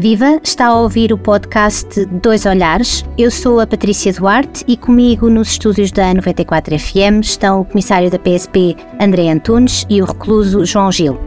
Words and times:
Viva! 0.00 0.40
Está 0.44 0.66
a 0.66 0.80
ouvir 0.80 1.12
o 1.12 1.18
podcast 1.18 2.04
Dois 2.22 2.46
Olhares. 2.46 3.04
Eu 3.18 3.32
sou 3.32 3.58
a 3.58 3.66
Patrícia 3.66 4.12
Duarte 4.12 4.64
e 4.68 4.76
comigo 4.76 5.28
nos 5.28 5.48
estúdios 5.48 5.90
da 5.90 6.14
94 6.14 6.78
FM 6.78 7.20
estão 7.20 7.62
o 7.62 7.64
comissário 7.64 8.08
da 8.08 8.16
PSP 8.16 8.76
André 9.00 9.28
Antunes 9.28 9.84
e 9.90 10.00
o 10.00 10.04
recluso 10.04 10.64
João 10.64 10.92
Gil. 10.92 11.18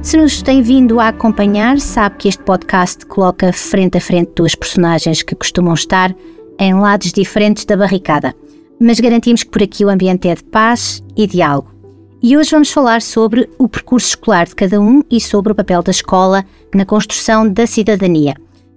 Se 0.00 0.16
nos 0.16 0.40
tem 0.40 0.62
vindo 0.62 0.98
a 0.98 1.08
acompanhar, 1.08 1.78
sabe 1.78 2.16
que 2.16 2.28
este 2.28 2.42
podcast 2.42 3.04
coloca 3.04 3.52
frente 3.52 3.98
a 3.98 4.00
frente 4.00 4.32
duas 4.34 4.54
personagens 4.54 5.22
que 5.22 5.34
costumam 5.34 5.74
estar 5.74 6.16
em 6.58 6.72
lados 6.72 7.12
diferentes 7.12 7.66
da 7.66 7.76
barricada, 7.76 8.34
mas 8.80 8.98
garantimos 8.98 9.42
que 9.42 9.50
por 9.50 9.62
aqui 9.62 9.84
o 9.84 9.90
ambiente 9.90 10.26
é 10.26 10.34
de 10.34 10.44
paz 10.44 11.04
e 11.14 11.26
diálogo. 11.26 11.75
E 12.22 12.36
hoje 12.36 12.50
vamos 12.50 12.70
falar 12.70 13.02
sobre 13.02 13.48
o 13.58 13.68
percurso 13.68 14.08
escolar 14.08 14.46
de 14.46 14.54
cada 14.54 14.80
um 14.80 15.02
e 15.10 15.20
sobre 15.20 15.52
o 15.52 15.54
papel 15.54 15.82
da 15.82 15.90
escola 15.90 16.44
na 16.74 16.86
construção 16.86 17.48
da 17.48 17.66
cidadania. 17.66 18.34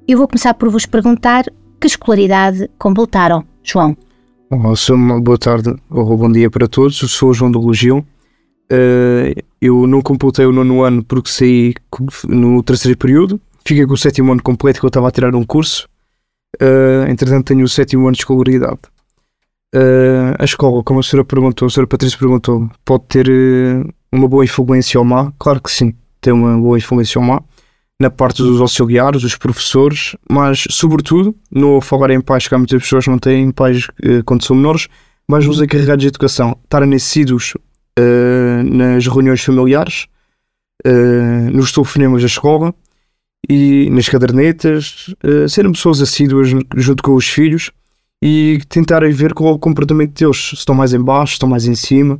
Eu 0.07 0.17
vou 0.17 0.27
começar 0.27 0.53
por 0.53 0.70
vos 0.70 0.85
perguntar 0.85 1.45
que 1.79 1.88
escolaridade 1.88 2.70
completaram, 2.77 3.45
João. 3.63 3.95
Olá, 4.49 4.73
boa 5.21 5.38
tarde 5.38 5.73
ou 5.89 6.17
bom 6.17 6.31
dia 6.31 6.49
para 6.49 6.67
todos. 6.67 7.02
Eu 7.02 7.07
sou 7.07 7.34
João 7.34 7.49
do 7.49 7.59
Logil. 7.59 8.05
Uh, 8.71 9.41
eu 9.62 9.87
não 9.87 10.01
completei 10.01 10.45
o 10.45 10.51
nono 10.51 10.84
ano 10.84 11.03
porque 11.03 11.29
saí 11.29 11.73
no 12.27 12.62
terceiro 12.62 12.98
período. 12.98 13.40
Fiquei 13.65 13.85
com 13.85 13.93
o 13.93 13.98
sétimo 13.98 14.31
ano 14.34 14.43
completo 14.43 14.79
que 14.79 14.85
eu 14.85 14.90
estava 14.90 15.07
a 15.07 15.12
tirar 15.12 15.34
um 15.34 15.45
curso. 15.45 15.87
Uh, 16.62 17.09
entretanto, 17.09 17.48
tenho 17.48 17.63
o 17.63 17.70
sétimo 17.70 18.03
ano 18.03 18.13
de 18.13 18.20
escolaridade. 18.20 18.79
Uh, 19.75 20.33
a 20.39 20.45
escola, 20.45 20.83
como 20.83 20.99
a 20.99 21.03
senhora 21.03 21.25
perguntou, 21.25 21.67
a 21.67 21.70
senhora 21.70 21.87
Patrícia 21.87 22.17
perguntou, 22.17 22.70
pode 22.84 23.03
ter 23.07 23.29
uh, 23.29 23.87
uma 24.11 24.27
boa 24.27 24.43
influência 24.43 24.99
ou 24.99 25.05
má? 25.05 25.31
Claro 25.37 25.61
que 25.61 25.71
sim, 25.71 25.93
tem 26.20 26.34
uma 26.34 26.57
boa 26.57 26.77
influência 26.77 27.20
ou 27.20 27.26
má 27.26 27.41
na 27.99 28.09
parte 28.09 28.41
dos 28.41 28.61
auxiliares, 28.61 29.21
dos 29.21 29.35
professores, 29.35 30.15
mas 30.29 30.63
sobretudo, 30.70 31.35
no 31.51 31.81
falar 31.81 32.11
em 32.11 32.21
pais, 32.21 32.48
que 32.48 32.55
há 32.55 32.57
muitas 32.57 32.81
pessoas 32.81 33.03
que 33.03 33.09
não 33.11 33.20
têm 33.20 33.51
pais 33.51 33.87
uh, 33.87 34.23
quando 34.26 34.45
são 34.45 34.55
menores, 34.55 34.87
mas 35.27 35.45
os 35.45 35.61
encarregados 35.61 36.01
de 36.01 36.07
educação, 36.07 36.57
estarem 36.63 36.89
nascidos 36.89 37.54
uh, 37.99 38.63
nas 38.63 39.05
reuniões 39.05 39.43
familiares, 39.43 40.07
uh, 40.87 41.51
nos 41.51 41.73
telefonemas 41.73 42.21
da 42.21 42.27
escola 42.27 42.73
e 43.49 43.89
nas 43.89 44.07
cadernetas, 44.07 45.13
serem 45.48 45.71
pessoas 45.71 46.01
assíduas 46.01 46.49
junto 46.76 47.01
com 47.01 47.15
os 47.15 47.26
filhos 47.26 47.71
e 48.21 48.59
tentarem 48.67 49.12
ver 49.12 49.34
qual 49.34 49.53
é 49.53 49.55
o 49.55 49.59
comportamento 49.59 50.13
deles, 50.13 50.49
se 50.49 50.55
estão 50.55 50.75
mais 50.75 50.93
em 50.93 51.01
baixo, 51.01 51.31
se 51.31 51.35
estão 51.35 51.49
mais 51.49 51.65
em 51.65 51.75
cima. 51.75 52.20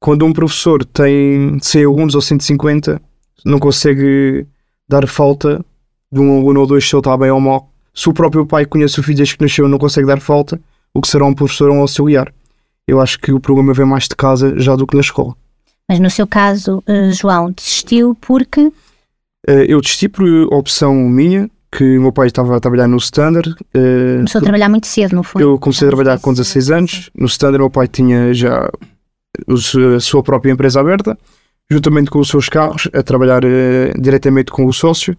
Quando 0.00 0.24
um 0.24 0.32
professor 0.32 0.84
tem 0.84 1.58
100 1.60 1.84
alunos 1.84 2.14
ou 2.14 2.20
150, 2.20 3.00
não 3.44 3.58
consegue 3.58 4.46
dar 4.88 5.06
falta 5.06 5.64
de 6.10 6.20
um 6.20 6.38
aluno 6.38 6.60
ou 6.60 6.66
dois 6.66 6.88
se 6.88 6.94
ele 6.94 7.00
está 7.00 7.16
bem 7.16 7.30
ou 7.30 7.40
mal. 7.40 7.70
Se 7.94 8.08
o 8.08 8.12
próprio 8.12 8.46
pai 8.46 8.64
conhece 8.64 8.98
o 9.00 9.02
filho 9.02 9.16
desde 9.16 9.36
que 9.36 9.42
nasceu 9.42 9.68
não 9.68 9.78
consegue 9.78 10.06
dar 10.06 10.20
falta, 10.20 10.60
o 10.94 11.00
que 11.00 11.08
será 11.08 11.24
um 11.24 11.34
professor 11.34 11.70
ou 11.70 11.76
um 11.76 11.80
auxiliar? 11.80 12.32
Eu 12.86 13.00
acho 13.00 13.18
que 13.18 13.32
o 13.32 13.40
problema 13.40 13.74
vem 13.74 13.86
mais 13.86 14.04
de 14.04 14.16
casa 14.16 14.58
já 14.58 14.74
do 14.74 14.86
que 14.86 14.94
na 14.94 15.00
escola. 15.00 15.34
Mas 15.88 16.00
no 16.00 16.10
seu 16.10 16.26
caso, 16.26 16.82
eh, 16.86 17.10
João, 17.10 17.50
desistiu 17.50 18.16
porque? 18.20 18.72
Eh, 19.46 19.66
eu 19.68 19.80
desisti 19.80 20.08
por 20.08 20.24
opção 20.52 20.94
minha, 20.94 21.50
que 21.70 21.98
o 21.98 22.02
meu 22.02 22.12
pai 22.12 22.28
estava 22.28 22.56
a 22.56 22.60
trabalhar 22.60 22.88
no 22.88 22.96
Standard. 22.96 23.50
Uh, 23.50 24.16
Começou 24.18 24.38
a 24.38 24.42
trabalhar 24.42 24.68
muito 24.68 24.86
cedo, 24.86 25.14
não 25.14 25.22
foi? 25.22 25.42
Eu 25.42 25.58
comecei 25.58 25.86
a 25.86 25.90
trabalhar 25.90 26.18
com 26.18 26.32
16 26.32 26.70
anos. 26.70 27.10
No 27.14 27.26
Standard, 27.26 27.58
meu 27.58 27.70
pai 27.70 27.86
tinha 27.86 28.32
já 28.32 28.70
a 29.46 30.00
sua 30.00 30.22
própria 30.22 30.50
empresa 30.50 30.80
aberta, 30.80 31.16
juntamente 31.70 32.10
com 32.10 32.18
os 32.18 32.28
seus 32.28 32.48
carros, 32.48 32.88
a 32.92 33.02
trabalhar 33.02 33.44
uh, 33.44 34.00
diretamente 34.00 34.50
com 34.50 34.66
o 34.66 34.72
sócio. 34.72 35.16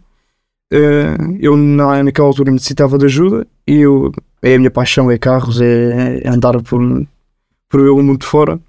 Uh, 0.74 1.38
eu, 1.40 1.56
na, 1.56 2.04
naquela 2.04 2.28
altura, 2.28 2.52
necessitava 2.52 2.98
de 2.98 3.06
ajuda 3.06 3.46
e 3.68 3.78
eu, 3.78 4.12
é 4.42 4.56
a 4.56 4.58
minha 4.58 4.72
paixão, 4.72 5.10
é 5.10 5.18
carros, 5.18 5.62
é, 5.62 6.22
é 6.24 6.30
andar 6.30 6.62
por, 6.62 6.82
por 7.70 7.80
eu 7.80 8.02
muito 8.02 8.26
fora. 8.26 8.60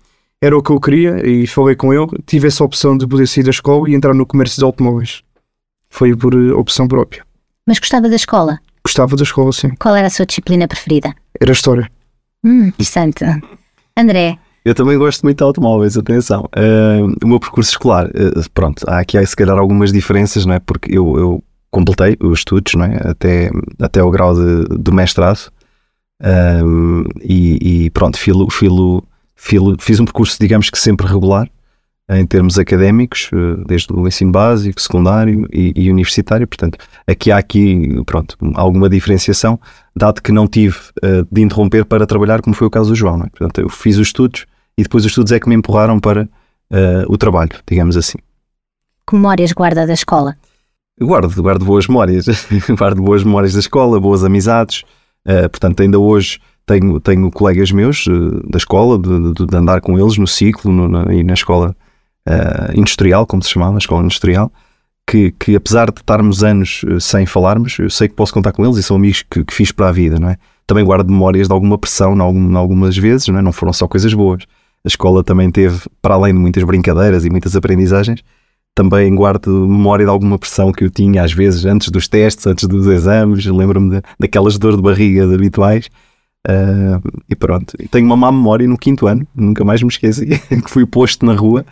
Era 0.42 0.56
o 0.56 0.62
que 0.62 0.70
eu 0.70 0.80
queria 0.80 1.26
e 1.26 1.46
falei 1.46 1.76
com 1.76 1.92
ele. 1.92 2.06
Tive 2.24 2.48
essa 2.48 2.64
opção 2.64 2.96
de 2.96 3.06
poder 3.06 3.26
sair 3.26 3.44
da 3.44 3.50
escola 3.50 3.88
e 3.88 3.94
entrar 3.94 4.14
no 4.14 4.24
comércio 4.24 4.58
de 4.58 4.64
automóveis. 4.64 5.22
Foi 5.90 6.16
por 6.16 6.34
opção 6.34 6.88
própria. 6.88 7.22
Mas 7.70 7.78
gostava 7.78 8.08
da 8.08 8.16
escola? 8.16 8.58
Gostava 8.84 9.14
da 9.14 9.22
escola, 9.22 9.52
sim. 9.52 9.70
Qual 9.78 9.94
era 9.94 10.08
a 10.08 10.10
sua 10.10 10.26
disciplina 10.26 10.66
preferida? 10.66 11.14
Era 11.40 11.52
a 11.52 11.54
História. 11.54 11.88
Hum, 12.42 12.66
interessante. 12.66 13.24
André? 13.96 14.36
Eu 14.64 14.74
também 14.74 14.98
gosto 14.98 15.22
muito 15.22 15.38
de 15.38 15.44
automóveis, 15.44 15.96
atenção. 15.96 16.48
Uh, 16.56 17.14
o 17.22 17.28
meu 17.28 17.38
percurso 17.38 17.70
escolar, 17.70 18.08
uh, 18.08 18.50
pronto, 18.52 18.84
há 18.88 18.98
aqui 18.98 19.24
se 19.24 19.36
calhar 19.36 19.56
algumas 19.56 19.92
diferenças, 19.92 20.44
não 20.44 20.54
é? 20.54 20.58
Porque 20.58 20.90
eu, 20.92 21.16
eu 21.16 21.44
completei 21.70 22.16
os 22.20 22.40
estudos, 22.40 22.74
não 22.74 22.86
é? 22.86 23.08
Até, 23.08 23.52
até 23.80 24.02
o 24.02 24.10
grau 24.10 24.34
de, 24.34 24.64
de 24.76 24.90
mestrado. 24.90 25.52
Uh, 26.20 27.08
e, 27.22 27.84
e, 27.84 27.90
pronto, 27.90 28.18
filo, 28.18 28.50
filo, 28.50 29.04
filo, 29.36 29.76
fiz 29.78 30.00
um 30.00 30.04
percurso, 30.04 30.36
digamos 30.40 30.70
que 30.70 30.78
sempre 30.78 31.06
regular, 31.06 31.48
em 32.12 32.26
termos 32.26 32.58
académicos, 32.58 33.30
eh, 33.32 33.62
desde 33.66 33.92
o 33.92 34.06
ensino 34.06 34.32
básico, 34.32 34.80
secundário 34.80 35.46
e, 35.52 35.72
e, 35.76 35.90
universitário. 35.90 36.46
Portanto, 36.46 36.76
aqui 37.06 37.30
há 37.30 37.38
aqui, 37.38 38.02
pronto, 38.04 38.36
alguma 38.54 38.88
diferenciação, 38.88 39.60
dado 39.94 40.20
que 40.20 40.32
não 40.32 40.48
tive 40.48 40.76
uh, 41.04 41.26
de 41.30 41.40
interromper 41.40 41.84
para 41.84 42.06
trabalhar, 42.06 42.42
como 42.42 42.54
foi 42.54 42.66
o 42.66 42.70
caso 42.70 42.90
do 42.90 42.96
João. 42.96 43.22
É? 43.22 43.28
Portanto, 43.28 43.60
eu 43.60 43.68
fiz 43.68 43.96
os 43.96 44.08
estudos 44.08 44.44
e 44.76 44.82
depois 44.82 45.04
os 45.04 45.10
estudos 45.10 45.30
é 45.30 45.38
que 45.38 45.48
me 45.48 45.54
empurraram 45.54 46.00
para 46.00 46.24
uh, 46.24 47.06
o 47.08 47.16
trabalho, 47.16 47.52
digamos 47.68 47.96
assim. 47.96 48.18
Que 49.08 49.14
memórias 49.14 49.52
guarda 49.52 49.86
da 49.86 49.92
escola? 49.92 50.36
Guardo, 51.00 51.40
guardo 51.40 51.64
boas 51.64 51.86
memórias. 51.86 52.26
guardo 52.76 53.02
boas 53.02 53.22
memórias 53.22 53.52
da 53.52 53.60
escola, 53.60 54.00
boas 54.00 54.24
amizades. 54.24 54.82
Uh, 55.24 55.48
portanto, 55.48 55.80
ainda 55.80 55.98
hoje 55.98 56.40
tenho, 56.66 56.98
tenho 56.98 57.30
colegas 57.30 57.70
meus 57.70 58.04
da 58.48 58.58
escola, 58.58 58.98
de, 58.98 59.32
de, 59.32 59.46
de, 59.46 59.56
andar 59.56 59.80
com 59.80 59.96
eles 59.96 60.18
no 60.18 60.26
ciclo 60.26 60.72
no, 60.72 60.88
na, 60.88 61.14
e 61.14 61.22
na 61.22 61.34
escola 61.34 61.76
uh, 62.30 62.78
industrial, 62.78 63.26
como 63.26 63.42
se 63.42 63.50
chamava, 63.50 63.76
a 63.76 63.78
escola 63.78 64.04
industrial, 64.04 64.52
que, 65.06 65.32
que 65.32 65.56
apesar 65.56 65.90
de 65.90 66.00
estarmos 66.00 66.44
anos 66.44 66.82
eh, 66.86 67.00
sem 67.00 67.26
falarmos, 67.26 67.76
eu 67.80 67.90
sei 67.90 68.06
que 68.06 68.14
posso 68.14 68.32
contar 68.32 68.52
com 68.52 68.64
eles 68.64 68.76
e 68.76 68.82
são 68.82 68.96
amigos 68.96 69.24
que, 69.28 69.44
que 69.44 69.52
fiz 69.52 69.72
para 69.72 69.88
a 69.88 69.92
vida, 69.92 70.20
não 70.20 70.30
é? 70.30 70.36
Também 70.68 70.84
guardo 70.84 71.10
memórias 71.10 71.48
de 71.48 71.52
alguma 71.52 71.76
pressão, 71.76 72.14
em, 72.14 72.20
algum, 72.20 72.56
algumas 72.56 72.96
vezes, 72.96 73.26
não, 73.26 73.38
é? 73.38 73.42
não 73.42 73.50
foram 73.50 73.72
só 73.72 73.88
coisas 73.88 74.14
boas. 74.14 74.44
A 74.84 74.88
escola 74.88 75.24
também 75.24 75.50
teve, 75.50 75.80
para 76.00 76.14
além 76.14 76.32
de 76.32 76.38
muitas 76.38 76.62
brincadeiras 76.62 77.24
e 77.24 77.30
muitas 77.30 77.56
aprendizagens, 77.56 78.22
também 78.72 79.12
guardo 79.12 79.66
memória 79.66 80.04
de 80.04 80.10
alguma 80.10 80.38
pressão 80.38 80.70
que 80.70 80.84
eu 80.84 80.90
tinha 80.90 81.24
às 81.24 81.32
vezes 81.32 81.64
antes 81.64 81.88
dos 81.88 82.06
testes, 82.06 82.46
antes 82.46 82.68
dos 82.68 82.86
exames, 82.86 83.44
lembro-me 83.46 84.00
daquelas 84.18 84.58
dores 84.58 84.76
de 84.76 84.82
barriga 84.82 85.24
habituais. 85.24 85.88
Uh, 86.48 87.02
e 87.28 87.34
pronto, 87.34 87.76
tenho 87.90 88.06
uma 88.06 88.16
má 88.16 88.30
memória 88.30 88.66
no 88.66 88.78
quinto 88.78 89.08
ano, 89.08 89.26
nunca 89.34 89.64
mais 89.64 89.82
me 89.82 89.88
esqueci, 89.88 90.26
que 90.48 90.70
fui 90.70 90.86
posto 90.86 91.26
na 91.26 91.34
rua 91.34 91.66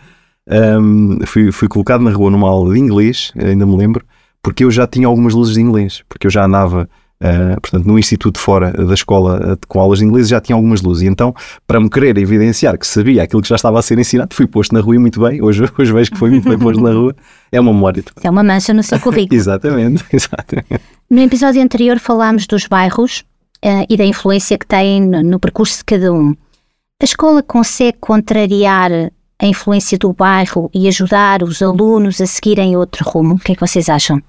um, 0.49 1.19
fui, 1.25 1.51
fui 1.51 1.67
colocado 1.67 2.01
na 2.01 2.11
rua 2.11 2.31
numa 2.31 2.49
aula 2.49 2.73
de 2.73 2.79
inglês, 2.79 3.31
ainda 3.37 3.65
me 3.65 3.75
lembro, 3.77 4.05
porque 4.41 4.63
eu 4.63 4.71
já 4.71 4.87
tinha 4.87 5.07
algumas 5.07 5.33
luzes 5.33 5.53
de 5.53 5.61
inglês, 5.61 6.03
porque 6.07 6.27
eu 6.27 6.31
já 6.31 6.45
andava 6.45 6.89
Uh, 7.21 7.59
portanto, 7.59 7.85
no 7.85 7.99
instituto 7.99 8.39
fora 8.39 8.71
da 8.71 8.93
escola 8.93 9.53
uh, 9.53 9.67
com 9.67 9.81
aulas 9.81 9.99
de 9.99 10.05
inglês 10.05 10.29
já 10.29 10.39
tinha 10.39 10.55
algumas 10.55 10.81
luzes. 10.81 11.03
E 11.03 11.07
então, 11.07 11.35
para 11.67 11.77
me 11.77 11.89
querer 11.89 12.17
evidenciar 12.17 12.77
que 12.77 12.87
sabia 12.87 13.23
aquilo 13.23 13.41
que 13.41 13.49
já 13.49 13.57
estava 13.57 13.77
a 13.77 13.81
ser 13.81 13.99
ensinado, 13.99 14.33
fui 14.33 14.47
posto 14.47 14.73
na 14.73 14.79
rua 14.79 14.95
e 14.95 14.99
muito 14.99 15.19
bem. 15.19 15.41
Hoje, 15.41 15.65
hoje 15.77 15.91
vejo 15.91 16.11
que 16.11 16.17
foi 16.17 16.29
muito 16.29 16.47
bem 16.47 16.57
posto 16.57 16.81
na 16.81 16.93
rua. 16.93 17.13
É 17.51 17.59
uma 17.59 17.73
memória. 17.73 18.01
É 18.23 18.29
uma 18.29 18.41
mancha 18.41 18.73
no 18.73 18.81
seu 18.81 18.97
currículo. 19.01 19.37
exatamente, 19.37 20.05
exatamente. 20.13 20.81
No 21.09 21.19
episódio 21.19 21.61
anterior 21.61 21.99
falámos 21.99 22.47
dos 22.47 22.67
bairros 22.67 23.25
uh, 23.65 23.85
e 23.89 23.97
da 23.97 24.05
influência 24.05 24.57
que 24.57 24.65
têm 24.65 25.01
no, 25.01 25.21
no 25.21 25.39
percurso 25.41 25.79
de 25.79 25.83
cada 25.83 26.13
um. 26.13 26.33
A 27.01 27.03
escola 27.03 27.43
consegue 27.43 27.97
contrariar 27.99 28.91
a 29.39 29.45
influência 29.45 29.97
do 29.97 30.11
bairro 30.11 30.69
e 30.73 30.87
ajudar 30.87 31.41
os 31.43 31.61
alunos 31.61 32.19
a 32.19 32.27
seguirem 32.27 32.75
outro 32.75 33.07
rumo? 33.09 33.35
O 33.35 33.39
que 33.39 33.53
é 33.53 33.55
que 33.55 33.61
vocês 33.61 33.87
acham? 33.87 34.21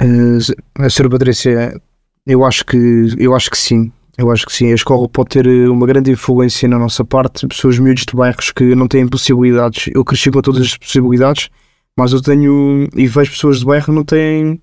Uh, 0.00 0.38
a 0.78 0.88
senhora 0.88 1.10
Patrícia, 1.10 1.80
eu 2.26 2.44
acho 2.44 2.64
que 2.64 3.14
eu 3.18 3.34
acho 3.34 3.50
que 3.50 3.58
sim. 3.58 3.92
Eu 4.16 4.30
acho 4.30 4.46
que 4.46 4.52
sim. 4.52 4.72
A 4.72 4.74
escola 4.74 5.06
pode 5.08 5.28
ter 5.28 5.46
eh, 5.46 5.68
uma 5.68 5.86
grande 5.86 6.10
influência 6.10 6.66
na 6.66 6.78
nossa 6.78 7.04
parte. 7.04 7.46
Pessoas 7.46 7.78
miúdas 7.78 8.04
de 8.06 8.16
bairros 8.16 8.50
que 8.50 8.74
não 8.74 8.88
têm 8.88 9.06
possibilidades. 9.06 9.90
Eu 9.94 10.02
cresci 10.06 10.30
com 10.30 10.40
todas 10.40 10.62
as 10.62 10.76
possibilidades, 10.78 11.50
mas 11.94 12.14
eu 12.14 12.22
tenho 12.22 12.88
e 12.96 13.06
vejo 13.06 13.32
pessoas 13.32 13.58
de 13.58 13.66
bairro 13.66 13.84
que 13.84 13.92
não 13.92 14.04
têm 14.04 14.58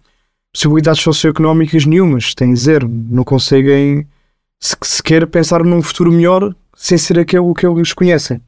possibilidades 0.52 1.04
socioeconómicas 1.04 1.86
nenhumas. 1.86 2.34
Têm 2.34 2.56
zero. 2.56 2.90
Não 2.90 3.24
conseguem 3.24 4.08
sequer 4.60 5.28
pensar 5.28 5.64
num 5.64 5.84
futuro 5.84 6.12
melhor 6.12 6.56
sem 6.76 6.98
ser 6.98 7.20
aquele 7.20 7.54
que 7.54 7.68
eles 7.68 7.94
conhecem 7.94 8.42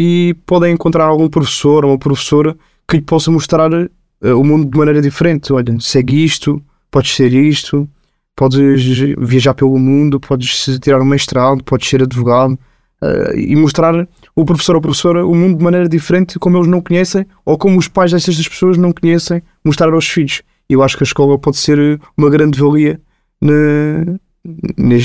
e 0.00 0.36
podem 0.46 0.72
encontrar 0.72 1.06
algum 1.06 1.28
professor 1.28 1.84
ou 1.84 1.90
uma 1.90 1.98
professora 1.98 2.56
que 2.86 2.96
lhe 2.96 3.02
possa 3.02 3.32
mostrar 3.32 3.68
uh, 3.72 3.88
o 4.22 4.44
mundo 4.44 4.70
de 4.70 4.78
maneira 4.78 5.02
diferente. 5.02 5.52
Olha, 5.52 5.76
segue 5.80 6.24
isto, 6.24 6.62
podes 6.88 7.16
ser 7.16 7.32
isto, 7.32 7.88
podes 8.36 8.96
viajar 9.18 9.54
pelo 9.54 9.76
mundo, 9.76 10.20
podes 10.20 10.78
tirar 10.80 11.00
um 11.00 11.04
mestrado, 11.04 11.64
podes 11.64 11.88
ser 11.88 12.04
advogado 12.04 12.52
uh, 12.52 13.36
e 13.36 13.56
mostrar 13.56 14.06
o 14.36 14.44
professor 14.44 14.76
ou 14.76 14.80
professora 14.80 15.26
o 15.26 15.34
mundo 15.34 15.58
de 15.58 15.64
maneira 15.64 15.88
diferente, 15.88 16.38
como 16.38 16.56
eles 16.56 16.68
não 16.68 16.80
conhecem 16.80 17.26
ou 17.44 17.58
como 17.58 17.76
os 17.76 17.88
pais 17.88 18.12
dessas 18.12 18.36
pessoas 18.46 18.78
não 18.78 18.92
conhecem, 18.92 19.42
mostrar 19.64 19.92
aos 19.92 20.08
filhos. 20.08 20.42
Eu 20.68 20.80
acho 20.80 20.96
que 20.96 21.02
a 21.02 21.06
escola 21.06 21.36
pode 21.36 21.56
ser 21.56 22.00
uma 22.16 22.30
grande 22.30 22.56
valia 22.60 23.00
na, 23.40 24.16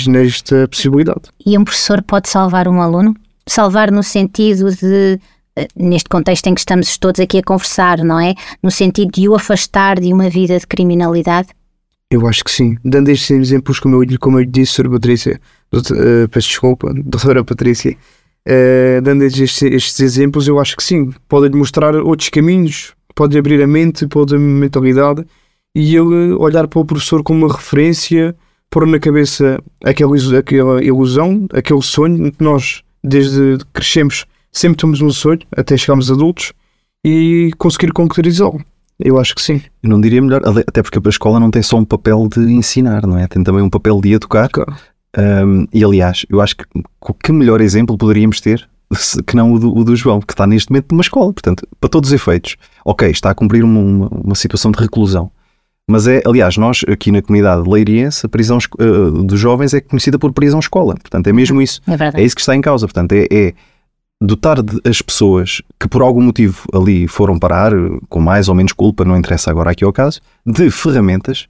nesta 0.08 0.68
possibilidade. 0.68 1.32
E 1.44 1.58
um 1.58 1.64
professor 1.64 2.04
pode 2.04 2.30
salvar 2.30 2.68
um 2.68 2.80
aluno? 2.80 3.16
Salvar 3.46 3.92
no 3.92 4.04
sentido 4.04 4.72
de, 4.72 5.20
eh, 5.56 5.68
neste 5.76 6.10
contexto 6.10 6.48
em 6.48 6.54
que 6.54 6.62
estamos 6.62 6.98
todos 6.98 7.20
aqui 7.20 7.40
a 7.40 7.44
conversar, 7.44 8.04
não 8.04 8.20
é? 8.20 8.34
No 8.62 8.72
sentido 8.72 9.12
de 9.12 9.28
o 9.28 9.36
afastar 9.36 10.00
de 10.00 10.14
uma 10.14 10.30
vida 10.30 10.58
de 10.58 10.66
criminalidade? 10.66 11.50
Eu 12.10 12.28
acho 12.28 12.44
que 12.44 12.52
sim. 12.52 12.78
Dando 12.84 13.10
estes 13.10 13.32
exemplos, 13.32 13.80
como 13.80 14.04
eu, 14.04 14.20
como 14.20 14.40
eu 14.40 14.46
disse, 14.46 14.74
Sra. 14.74 14.90
Patrícia, 14.90 15.42
doutor, 15.72 15.98
uh, 15.98 16.30
peço 16.30 16.50
desculpa, 16.50 16.94
doutora 16.96 17.44
Patrícia, 17.44 17.98
uh, 18.48 19.02
dando 19.02 19.24
estes, 19.24 19.62
estes, 19.62 20.00
exemplos, 20.00 20.48
eu 20.48 20.60
acho 20.60 20.78
que 20.78 20.84
sim. 20.84 21.12
Pode-lhe 21.28 21.58
mostrar 21.58 21.96
outros 21.96 22.30
caminhos, 22.30 22.94
pode 23.16 23.38
abrir 23.38 23.62
a 23.62 23.68
mente, 23.68 24.08
pode 24.08 24.36
a 24.36 24.40
mentalidade 24.40 25.26
e 25.76 25.96
ele 25.96 26.34
olhar 26.34 26.68
para 26.68 26.80
o 26.80 26.86
professor 26.86 27.24
como 27.24 27.46
uma 27.46 27.54
referência, 27.54 28.36
pôr 28.70 28.86
na 28.86 29.00
cabeça 29.00 29.60
aquela, 29.84 30.16
aquela 30.38 30.84
ilusão, 30.84 31.48
aquele 31.52 31.82
sonho 31.82 32.32
que 32.32 32.44
nós, 32.44 32.84
desde 33.04 33.58
que 33.58 33.66
crescemos, 33.74 34.26
sempre 34.52 34.78
temos 34.78 35.02
um 35.02 35.12
sonho, 35.12 35.40
até 35.56 35.76
chegarmos 35.76 36.12
adultos, 36.12 36.54
e 37.06 37.52
conseguir 37.58 37.92
concretizá-lo. 37.92 38.64
Eu 39.00 39.20
acho 39.20 39.36
que 39.36 39.42
sim. 39.42 39.62
Eu 39.82 39.90
não 39.90 40.00
diria 40.00 40.22
melhor, 40.22 40.42
até 40.46 40.82
porque 40.82 41.00
a 41.04 41.10
escola 41.10 41.40
não 41.40 41.52
tem 41.52 41.62
só 41.62 41.78
um 41.78 41.86
papel 41.86 42.28
de 42.28 42.40
ensinar, 42.52 43.06
não 43.06 43.18
é? 43.18 43.28
Tem 43.28 43.44
também 43.44 43.62
um 43.62 43.70
papel 43.70 44.00
de 44.00 44.14
educar. 44.14 44.50
Claro. 44.50 44.74
Um, 45.18 45.68
e 45.74 45.84
aliás, 45.84 46.26
eu 46.30 46.42
acho 46.42 46.56
que 46.58 46.66
que 47.24 47.32
melhor 47.32 47.62
exemplo 47.62 47.98
poderíamos 47.98 48.42
ter 48.42 48.68
que 49.28 49.36
não 49.36 49.54
o 49.54 49.60
do, 49.60 49.76
o 49.76 49.84
do, 49.84 49.96
João, 49.96 50.22
que 50.22 50.34
está 50.34 50.46
neste 50.46 50.72
momento 50.72 50.92
numa 50.92 51.02
escola. 51.02 51.34
Portanto, 51.34 51.68
para 51.80 51.90
todos 51.90 52.10
os 52.10 52.14
efeitos, 52.14 52.56
ok, 52.86 53.10
está 53.10 53.32
a 53.32 53.36
cumprir 53.36 53.64
uma, 53.64 53.80
uma, 53.80 54.08
uma 54.08 54.36
situação 54.36 54.72
de 54.72 54.80
reclusão. 54.80 55.32
Mas 55.90 56.08
é, 56.08 56.22
aliás, 56.26 56.56
nós 56.58 56.82
aqui 56.88 57.12
na 57.12 57.22
comunidade 57.22 57.70
leiriense, 57.70 58.26
a 58.26 58.30
prisão 58.30 58.58
uh, 58.80 59.24
dos 59.24 59.40
jovens 59.40 59.74
é 59.74 59.82
conhecida 59.82 60.18
por 60.18 60.32
prisão-escola. 60.32 60.96
Portanto, 60.96 61.28
é 61.28 61.34
mesmo 61.34 61.62
isso. 61.62 61.82
É, 61.88 62.22
é, 62.22 62.24
isso 62.24 62.36
que 62.36 62.42
está 62.42 62.56
em 62.56 62.62
causa. 62.62 62.88
Portanto, 62.88 63.12
é, 63.12 63.28
é 63.30 63.54
dotar 64.22 64.58
as 64.86 65.02
pessoas 65.02 65.62
que 65.78 65.88
por 65.88 66.02
algum 66.02 66.22
motivo 66.22 66.64
ali 66.74 67.08
foram 67.08 67.38
parar, 67.38 67.74
com 68.08 68.22
mais 68.22 68.48
ou 68.48 68.56
menos 68.56 68.72
culpa, 68.72 69.04
não 69.04 69.18
interessa 69.18 69.52
agora 69.52 69.72
aqui 69.72 69.84
ao 69.84 69.92
caso, 69.92 70.22
de 70.46 70.72
ferramentas 70.72 71.48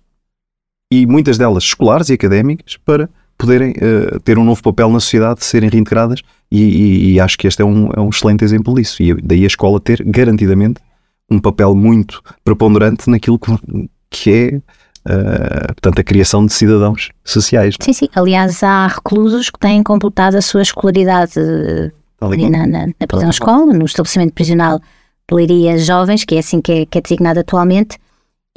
e 0.92 1.06
muitas 1.06 1.38
delas 1.38 1.64
escolares 1.64 2.10
e 2.10 2.14
académicas 2.14 2.78
para 2.78 3.10
poderem 3.38 3.72
uh, 3.72 4.20
ter 4.22 4.40
um 4.40 4.44
novo 4.44 4.62
papel 4.64 4.90
na 4.90 5.00
sociedade, 5.00 5.44
serem 5.46 5.70
reintegradas 5.70 6.22
e, 6.52 6.62
e, 6.62 7.12
e, 7.14 7.20
acho 7.20 7.38
que 7.38 7.48
este 7.48 7.62
é 7.62 7.66
um, 7.66 7.90
é 7.96 8.00
um 8.00 8.10
excelente 8.10 8.44
exemplo 8.44 8.74
disso 8.76 9.02
e 9.02 9.14
daí 9.22 9.44
a 9.44 9.48
escola 9.48 9.80
ter 9.80 10.04
garantidamente 10.04 10.80
um 11.30 11.40
papel 11.40 11.76
muito 11.76 12.22
preponderante 12.44 13.10
naquilo 13.10 13.40
que, 13.40 13.52
que 14.14 14.32
é 14.32 14.62
Uh, 15.06 15.68
portanto, 15.68 16.00
a 16.00 16.04
criação 16.06 16.46
de 16.46 16.54
cidadãos 16.54 17.10
sociais. 17.26 17.76
Sim, 17.82 17.92
sim. 17.92 18.08
Aliás, 18.16 18.64
há 18.64 18.88
reclusos 18.88 19.50
que 19.50 19.60
têm 19.60 19.84
completado 19.84 20.38
a 20.38 20.42
sua 20.42 20.62
escolaridade 20.62 21.34
na, 22.22 22.66
na, 22.66 22.88
na 22.88 23.08
prisão 23.08 23.30
escola, 23.30 23.74
no 23.74 23.84
estabelecimento 23.84 24.32
prisional 24.34 24.80
de 24.80 25.36
Leiria 25.36 25.78
Jovens, 25.78 26.24
que 26.24 26.36
é 26.36 26.40
assim 26.40 26.62
que 26.62 26.72
é, 26.72 26.86
que 26.86 26.98
é 26.98 27.02
designado 27.02 27.42
atualmente, 27.42 27.98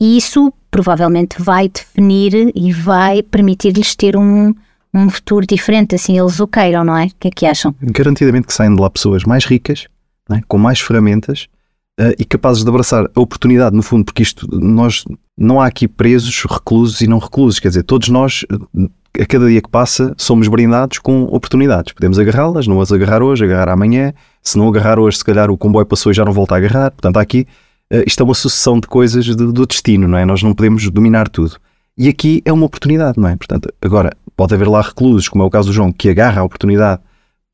e 0.00 0.16
isso 0.16 0.52
provavelmente 0.70 1.42
vai 1.42 1.68
definir 1.68 2.52
e 2.54 2.72
vai 2.72 3.24
permitir-lhes 3.24 3.96
ter 3.96 4.16
um, 4.16 4.54
um 4.94 5.10
futuro 5.10 5.44
diferente, 5.44 5.96
assim 5.96 6.16
eles 6.16 6.38
o 6.38 6.46
queiram, 6.46 6.84
não 6.84 6.96
é? 6.96 7.06
O 7.06 7.10
que 7.18 7.28
é 7.28 7.30
que 7.32 7.46
acham? 7.46 7.74
Garantidamente 7.82 8.46
que 8.46 8.52
saem 8.52 8.74
de 8.74 8.80
lá 8.80 8.88
pessoas 8.88 9.24
mais 9.24 9.44
ricas, 9.44 9.88
é? 10.30 10.40
com 10.46 10.58
mais 10.58 10.80
ferramentas 10.80 11.48
uh, 12.00 12.14
e 12.18 12.24
capazes 12.24 12.62
de 12.62 12.68
abraçar 12.68 13.08
a 13.14 13.20
oportunidade, 13.20 13.74
no 13.74 13.82
fundo, 13.82 14.04
porque 14.04 14.22
isto, 14.22 14.46
nós, 14.52 15.04
não 15.36 15.60
há 15.60 15.66
aqui 15.66 15.88
presos, 15.88 16.44
reclusos 16.44 17.00
e 17.00 17.06
não 17.06 17.18
reclusos, 17.18 17.60
quer 17.60 17.68
dizer, 17.68 17.82
todos 17.82 18.08
nós 18.08 18.44
a 19.20 19.26
cada 19.26 19.48
dia 19.48 19.62
que 19.62 19.70
passa 19.70 20.14
somos 20.16 20.46
brindados 20.48 20.98
com 20.98 21.24
oportunidades. 21.24 21.92
Podemos 21.92 22.18
agarrá-las, 22.18 22.66
não 22.66 22.80
as 22.80 22.92
agarrar 22.92 23.22
hoje, 23.22 23.44
agarrar 23.44 23.72
amanhã. 23.72 24.12
Se 24.42 24.58
não 24.58 24.68
agarrar 24.68 24.98
hoje, 24.98 25.18
se 25.18 25.24
calhar 25.24 25.50
o 25.50 25.56
comboio 25.56 25.86
passou 25.86 26.12
e 26.12 26.14
já 26.14 26.24
não 26.24 26.32
volta 26.32 26.54
a 26.54 26.58
agarrar. 26.58 26.90
Portanto, 26.90 27.16
aqui, 27.16 27.46
uh, 27.92 28.02
isto 28.06 28.20
é 28.20 28.24
uma 28.24 28.34
sucessão 28.34 28.78
de 28.78 28.86
coisas 28.86 29.34
do 29.34 29.66
destino, 29.66 30.06
não 30.06 30.18
é? 30.18 30.24
Nós 30.24 30.42
não 30.42 30.54
podemos 30.54 30.88
dominar 30.90 31.28
tudo. 31.28 31.56
E 31.98 32.08
aqui 32.08 32.42
é 32.44 32.52
uma 32.52 32.66
oportunidade, 32.66 33.18
não 33.18 33.28
é? 33.28 33.36
Portanto, 33.36 33.72
agora, 33.80 34.12
pode 34.36 34.54
haver 34.54 34.68
lá 34.68 34.82
reclusos, 34.82 35.28
como 35.28 35.42
é 35.42 35.46
o 35.46 35.50
caso 35.50 35.68
do 35.68 35.72
João, 35.72 35.90
que 35.90 36.10
agarra 36.10 36.42
a 36.42 36.44
oportunidade 36.44 37.00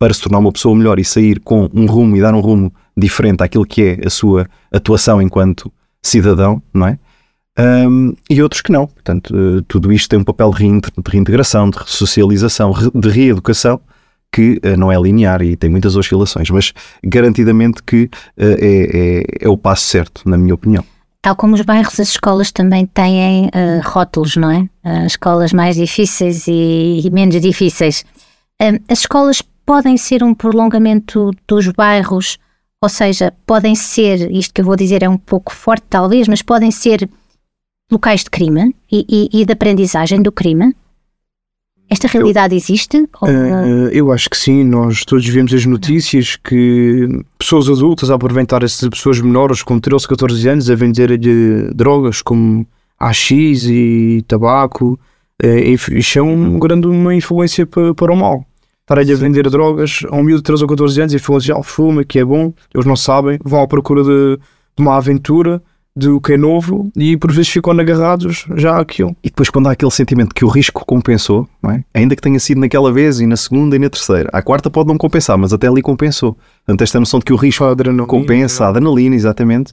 para 0.02 0.12
se 0.12 0.20
tornar 0.20 0.40
uma 0.40 0.50
pessoa 0.50 0.74
melhor 0.74 0.98
e 0.98 1.04
sair 1.04 1.38
com 1.38 1.70
um 1.72 1.86
rumo 1.86 2.16
e 2.16 2.20
dar 2.20 2.34
um 2.34 2.40
rumo 2.40 2.74
diferente 2.96 3.40
àquilo 3.40 3.64
que 3.64 3.82
é 3.82 4.00
a 4.04 4.10
sua 4.10 4.48
atuação 4.72 5.22
enquanto 5.22 5.72
cidadão, 6.02 6.60
não 6.74 6.88
é? 6.88 6.98
um, 7.86 8.12
e 8.28 8.42
outros 8.42 8.62
que 8.62 8.72
não. 8.72 8.88
Portanto, 8.88 9.32
uh, 9.32 9.62
tudo 9.62 9.92
isto 9.92 10.08
tem 10.08 10.18
um 10.18 10.24
papel 10.24 10.50
de, 10.50 10.80
reintegração, 11.08 11.70
de 11.70 11.78
socialização, 11.86 12.74
de 12.92 13.08
reeducação, 13.10 13.80
que 14.32 14.60
uh, 14.64 14.76
não 14.76 14.90
é 14.90 15.00
linear 15.00 15.40
e 15.40 15.54
tem 15.54 15.70
muitas 15.70 15.94
oscilações, 15.94 16.50
mas 16.50 16.72
garantidamente 17.04 17.80
que 17.80 18.06
uh, 18.06 18.10
é, 18.38 19.20
é, 19.20 19.24
é, 19.42 19.48
o 19.48 19.56
passo 19.56 19.84
certo, 19.84 20.28
na 20.28 20.36
minha 20.36 20.54
opinião. 20.54 20.84
Tal 21.22 21.36
como 21.36 21.54
os 21.54 21.60
bairros, 21.60 22.00
as 22.00 22.08
escolas 22.08 22.50
também 22.50 22.86
têm 22.86 23.48
rótulos, 23.84 24.34
não 24.34 24.50
é? 24.50 24.68
As 24.82 25.12
escolas 25.12 25.52
mais 25.52 25.76
difíceis 25.76 26.48
e, 26.48 27.02
e 27.04 27.10
menos 27.12 27.40
difíceis. 27.40 28.04
as 28.88 28.98
escolas 28.98 29.40
podem 29.64 29.96
ser 29.96 30.22
um 30.22 30.34
prolongamento 30.34 31.30
dos 31.46 31.68
bairros, 31.68 32.38
ou 32.80 32.88
seja, 32.88 33.32
podem 33.46 33.74
ser, 33.74 34.30
isto 34.30 34.52
que 34.52 34.60
eu 34.60 34.64
vou 34.64 34.76
dizer 34.76 35.02
é 35.02 35.08
um 35.08 35.18
pouco 35.18 35.54
forte 35.54 35.86
talvez, 35.88 36.26
mas 36.28 36.42
podem 36.42 36.70
ser 36.70 37.08
locais 37.90 38.24
de 38.24 38.30
crime 38.30 38.74
e, 38.90 39.06
e, 39.08 39.40
e 39.40 39.44
de 39.44 39.52
aprendizagem 39.52 40.20
do 40.20 40.32
crime? 40.32 40.74
Esta 41.88 42.08
realidade 42.08 42.54
eu, 42.54 42.56
existe? 42.56 42.96
Uh, 43.22 43.88
eu 43.92 44.10
acho 44.10 44.30
que 44.30 44.36
sim. 44.36 44.64
Nós 44.64 45.04
todos 45.04 45.26
vemos 45.28 45.52
as 45.52 45.66
notícias 45.66 46.36
que 46.36 47.06
pessoas 47.38 47.68
adultas 47.68 48.10
a 48.10 48.14
aproveitar-se 48.14 48.80
de 48.80 48.88
pessoas 48.88 49.20
menores 49.20 49.62
com 49.62 49.78
13, 49.78 50.08
14 50.08 50.48
anos 50.48 50.70
a 50.70 50.74
vender 50.74 51.18
drogas 51.74 52.22
como 52.22 52.66
AX 52.98 53.30
e 53.30 54.24
tabaco. 54.26 54.98
Uh, 55.42 55.92
isso 55.92 56.18
é 56.18 56.22
um 56.22 56.58
grande, 56.58 56.86
uma 56.86 57.14
influência 57.14 57.66
para, 57.66 57.94
para 57.94 58.12
o 58.12 58.16
mal. 58.16 58.46
Estarem 58.92 59.10
a 59.10 59.16
vender 59.16 59.48
drogas 59.48 60.00
a 60.10 60.16
um 60.16 60.22
miúdo 60.22 60.42
de 60.42 60.44
13 60.44 60.64
ou 60.64 60.68
14 60.68 61.00
anos 61.00 61.14
e 61.14 61.18
falam 61.18 61.40
já 61.40 61.62
fuma, 61.62 62.04
que 62.04 62.18
é 62.18 62.24
bom, 62.24 62.52
eles 62.74 62.84
não 62.84 62.94
sabem, 62.94 63.38
vão 63.42 63.62
à 63.62 63.66
procura 63.66 64.02
de, 64.04 64.36
de 64.76 64.82
uma 64.82 64.98
aventura 64.98 65.62
do 65.96 66.20
que 66.20 66.34
é 66.34 66.36
novo 66.36 66.90
e 66.94 67.16
por 67.16 67.32
vezes 67.32 67.48
ficam 67.48 67.72
agarrados 67.72 68.46
já 68.54 68.78
àquilo. 68.78 69.16
E 69.24 69.30
depois 69.30 69.48
quando 69.48 69.68
há 69.68 69.72
aquele 69.72 69.90
sentimento 69.90 70.34
que 70.34 70.44
o 70.44 70.48
risco 70.48 70.84
compensou, 70.84 71.48
é? 71.70 71.82
ainda 71.94 72.14
que 72.14 72.20
tenha 72.20 72.38
sido 72.38 72.60
naquela 72.60 72.92
vez 72.92 73.18
e 73.18 73.26
na 73.26 73.36
segunda 73.36 73.76
e 73.76 73.78
na 73.78 73.88
terceira, 73.88 74.28
a 74.30 74.42
quarta 74.42 74.68
pode 74.68 74.88
não 74.88 74.98
compensar, 74.98 75.38
mas 75.38 75.54
até 75.54 75.68
ali 75.68 75.80
compensou. 75.80 76.36
Portanto, 76.66 76.82
esta 76.82 77.00
noção 77.00 77.18
de 77.18 77.24
que 77.24 77.32
o 77.32 77.36
risco 77.36 77.64
a 77.64 78.06
compensa, 78.06 78.66
a 78.66 78.68
adrenalina, 78.68 79.16
exatamente, 79.16 79.72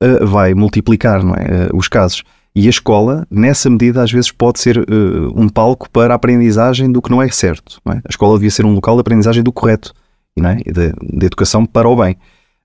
uh, 0.00 0.24
vai 0.24 0.54
multiplicar 0.54 1.20
é? 1.20 1.72
Uh, 1.72 1.76
os 1.76 1.88
casos. 1.88 2.22
E 2.54 2.66
a 2.66 2.70
escola, 2.70 3.26
nessa 3.30 3.70
medida, 3.70 4.02
às 4.02 4.12
vezes 4.12 4.30
pode 4.30 4.60
ser 4.60 4.78
uh, 4.78 5.32
um 5.34 5.48
palco 5.48 5.88
para 5.90 6.12
a 6.12 6.16
aprendizagem 6.16 6.92
do 6.92 7.00
que 7.00 7.10
não 7.10 7.22
é 7.22 7.28
certo. 7.30 7.80
Não 7.84 7.94
é? 7.94 7.96
A 7.98 8.10
escola 8.10 8.34
devia 8.36 8.50
ser 8.50 8.66
um 8.66 8.74
local 8.74 8.94
de 8.96 9.00
aprendizagem 9.00 9.42
do 9.42 9.52
correto 9.52 9.94
não 10.36 10.50
é? 10.50 10.56
de, 10.56 10.92
de 11.18 11.26
educação 11.26 11.64
para 11.64 11.88
o 11.88 11.96
bem. 11.96 12.16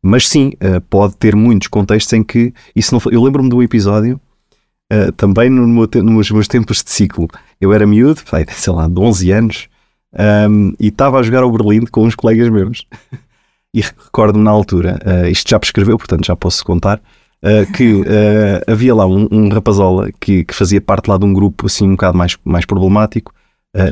Mas 0.01 0.27
sim, 0.27 0.51
uh, 0.55 0.81
pode 0.89 1.15
ter 1.15 1.35
muitos 1.35 1.69
contextos 1.69 2.11
em 2.13 2.23
que 2.23 2.53
isso 2.75 2.93
não. 2.93 3.01
Eu 3.11 3.23
lembro-me 3.23 3.49
de 3.49 3.55
um 3.55 3.63
episódio, 3.63 4.19
uh, 4.91 5.11
também 5.13 5.49
no 5.49 5.65
meu, 5.65 5.89
nos 6.03 6.31
meus 6.31 6.47
tempos 6.47 6.83
de 6.83 6.91
ciclo. 6.91 7.27
Eu 7.59 7.73
era 7.73 7.87
miúdo, 7.87 8.21
sei 8.51 8.73
lá, 8.73 8.87
de 8.87 8.99
11 8.99 9.31
anos, 9.31 9.67
um, 10.13 10.17
ehm, 10.21 10.73
e 10.79 10.87
estava 10.87 11.19
a 11.19 11.23
jogar 11.23 11.43
ao 11.43 11.51
Berlim 11.51 11.85
com 11.85 12.05
uns 12.05 12.15
colegas 12.15 12.49
meus. 12.49 12.85
e 13.73 13.81
recordo-me 13.81 14.43
na 14.43 14.51
altura, 14.51 14.99
isto 15.29 15.49
já 15.49 15.59
prescreveu, 15.59 15.97
portanto 15.97 16.25
já 16.25 16.35
posso 16.35 16.65
contar, 16.65 16.99
que 17.75 18.03
havia 18.67 18.95
lá 18.95 19.05
um, 19.05 19.27
um 19.31 19.49
rapazola 19.49 20.09
que, 20.19 20.43
que, 20.43 20.53
fazia 20.53 20.81
parte 20.81 21.07
lá 21.07 21.17
de 21.17 21.25
um 21.25 21.31
grupo 21.31 21.67
assim 21.67 21.87
um 21.87 21.91
bocado 21.91 22.17
mais, 22.17 22.35
mais 22.43 22.65
problemático. 22.65 23.33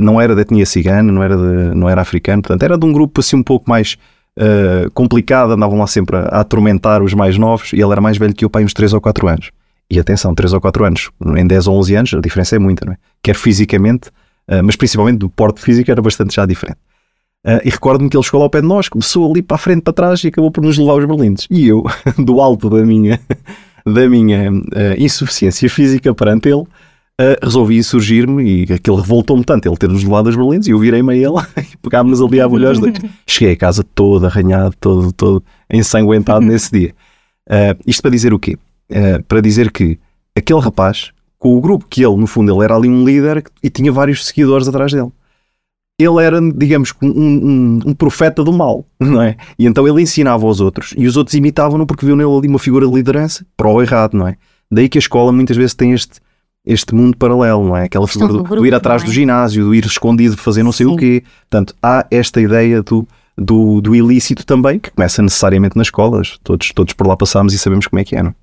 não 0.01 0.19
era 0.19 0.35
da 0.35 0.41
etnia 0.41 0.65
cigana, 0.65 1.11
não 1.11 1.21
era, 1.21 1.37
de, 1.37 1.75
não 1.75 1.87
era 1.87 2.01
africano, 2.01 2.41
portanto 2.41 2.63
era 2.63 2.77
de 2.77 2.85
um 2.85 2.91
grupo 2.91 3.21
assim 3.21 3.35
um 3.35 3.43
pouco 3.43 3.69
mais 3.69 3.97
uh, 4.39 4.89
complicada, 4.91 5.53
andavam 5.53 5.77
lá 5.77 5.87
sempre 5.87 6.17
a, 6.17 6.21
a, 6.21 6.39
atormentar 6.41 7.01
os 7.01 7.13
mais 7.13 7.37
novos 7.37 7.73
e 7.73 7.81
ele 7.81 7.91
era 7.91 8.01
mais 8.01 8.17
velho 8.17 8.33
que 8.33 8.45
o 8.45 8.49
pai, 8.49 8.63
uns 8.63 8.73
3 8.73 8.93
ou 8.93 9.01
4 9.01 9.27
anos. 9.27 9.51
E 9.89 9.99
atenção, 9.99 10.33
3 10.33 10.53
ou 10.53 10.61
4 10.61 10.85
anos, 10.85 11.11
em 11.37 11.45
10 11.45 11.67
ou 11.67 11.77
11 11.77 11.95
anos, 11.95 12.13
a 12.15 12.19
diferença 12.19 12.55
é 12.55 12.59
muita, 12.59 12.85
não 12.85 12.93
é? 12.93 12.97
Quer 13.21 13.35
fisicamente, 13.35 14.09
uh, 14.49 14.63
mas 14.63 14.75
principalmente 14.75 15.17
do 15.17 15.29
porte 15.29 15.61
físico 15.61 15.89
era 15.91 16.01
bastante 16.01 16.35
já 16.35 16.45
diferente. 16.45 16.79
Uh, 17.45 17.61
e 17.63 17.69
recordo-me 17.69 18.09
que 18.09 18.17
ele 18.17 18.23
chegou 18.23 18.41
ao 18.41 18.49
pé 18.49 18.59
de 18.59 18.67
nós, 18.67 18.89
começou 18.89 19.29
ali 19.29 19.43
para 19.43 19.53
a 19.53 19.57
frente, 19.59 19.83
para 19.83 19.93
trás 19.93 20.23
e 20.23 20.29
acabou 20.29 20.49
por 20.49 20.63
nos 20.63 20.79
levar 20.79 20.93
aos 20.93 21.05
berlindes. 21.05 21.47
E 21.51 21.67
eu, 21.67 21.83
do 22.17 22.41
alto 22.41 22.71
da 22.71 22.83
minha, 22.83 23.19
da 23.85 24.09
minha 24.09 24.51
uh, 24.51 24.63
insuficiência 24.97 25.69
física 25.69 26.11
perante 26.15 26.49
ele, 26.49 26.63
uh, 27.21 27.37
resolvi 27.43 27.83
surgir-me 27.83 28.65
e 28.65 28.73
aquilo 28.73 28.97
revoltou-me 28.97 29.43
tanto 29.43 29.67
ele 29.67 29.77
ter-nos 29.77 30.03
levado 30.03 30.27
as 30.29 30.35
berlindes 30.35 30.67
e 30.67 30.71
eu 30.71 30.79
virei-me 30.79 31.13
a 31.13 31.15
ele 31.15 31.39
e 31.71 31.77
pegámos-nos 31.77 32.27
ali 32.27 32.41
à 32.41 32.49
bolha. 32.49 32.73
Cheguei 33.27 33.53
a 33.53 33.57
casa 33.57 33.83
todo 33.83 34.25
arranhado, 34.25 34.75
todo, 34.79 35.13
todo 35.13 35.43
ensanguentado 35.69 36.43
nesse 36.43 36.71
dia. 36.71 36.95
Uh, 37.47 37.77
isto 37.85 38.01
para 38.01 38.09
dizer 38.09 38.33
o 38.33 38.39
quê? 38.39 38.57
Uh, 38.89 39.21
para 39.27 39.39
dizer 39.39 39.71
que 39.71 39.99
aquele 40.35 40.61
rapaz, 40.61 41.11
com 41.37 41.55
o 41.55 41.61
grupo 41.61 41.85
que 41.87 42.03
ele, 42.03 42.15
no 42.15 42.25
fundo, 42.25 42.51
ele 42.51 42.63
era 42.63 42.75
ali 42.75 42.89
um 42.89 43.05
líder 43.05 43.43
e 43.61 43.69
tinha 43.69 43.91
vários 43.91 44.25
seguidores 44.25 44.67
atrás 44.67 44.91
dele. 44.91 45.11
Ele 45.97 46.21
era, 46.21 46.41
digamos, 46.53 46.93
um, 47.01 47.07
um, 47.07 47.79
um 47.85 47.93
profeta 47.93 48.43
do 48.43 48.51
mal, 48.51 48.85
não 48.99 49.21
é? 49.21 49.37
E 49.57 49.65
então 49.65 49.87
ele 49.87 50.01
ensinava 50.01 50.45
aos 50.45 50.59
outros 50.59 50.93
e 50.97 51.07
os 51.07 51.15
outros 51.15 51.35
imitavam-no 51.35 51.85
porque 51.85 52.05
viam 52.05 52.17
nele 52.17 52.37
ali 52.37 52.47
uma 52.47 52.59
figura 52.59 52.85
de 52.85 52.93
liderança 52.93 53.45
para 53.55 53.69
o 53.69 53.81
errado, 53.81 54.13
não 54.15 54.27
é? 54.27 54.35
Daí 54.69 54.89
que 54.89 54.97
a 54.97 54.99
escola 54.99 55.31
muitas 55.31 55.55
vezes 55.55 55.73
tem 55.73 55.93
este, 55.93 56.19
este 56.65 56.93
mundo 56.93 57.15
paralelo, 57.15 57.63
não 57.63 57.77
é? 57.77 57.85
Aquela 57.85 58.07
figura 58.07 58.33
do, 58.33 58.43
do, 58.43 58.65
ir 58.65 58.73
atrás 58.73 59.03
é? 59.03 59.05
do 59.05 59.11
ginásio, 59.11 59.63
do 59.63 59.75
ir 59.75 59.85
escondido, 59.85 60.35
fazer 60.35 60.63
não 60.63 60.71
sei 60.73 60.85
Sim. 60.85 60.93
o 60.93 60.97
quê. 60.97 61.23
Portanto, 61.49 61.73
há 61.81 62.05
esta 62.11 62.41
ideia 62.41 62.83
do, 62.83 63.07
do, 63.37 63.79
do, 63.79 63.95
ilícito 63.95 64.45
também, 64.45 64.79
que 64.79 64.91
começa 64.91 65.21
necessariamente 65.21 65.77
nas 65.77 65.87
escolas. 65.87 66.37
Todos, 66.43 66.71
todos 66.73 66.93
por 66.93 67.07
lá 67.07 67.15
passamos 67.15 67.53
e 67.53 67.57
sabemos 67.57 67.87
como 67.87 68.01
é 68.01 68.03
que 68.03 68.17
é, 68.17 68.23
não? 68.23 68.33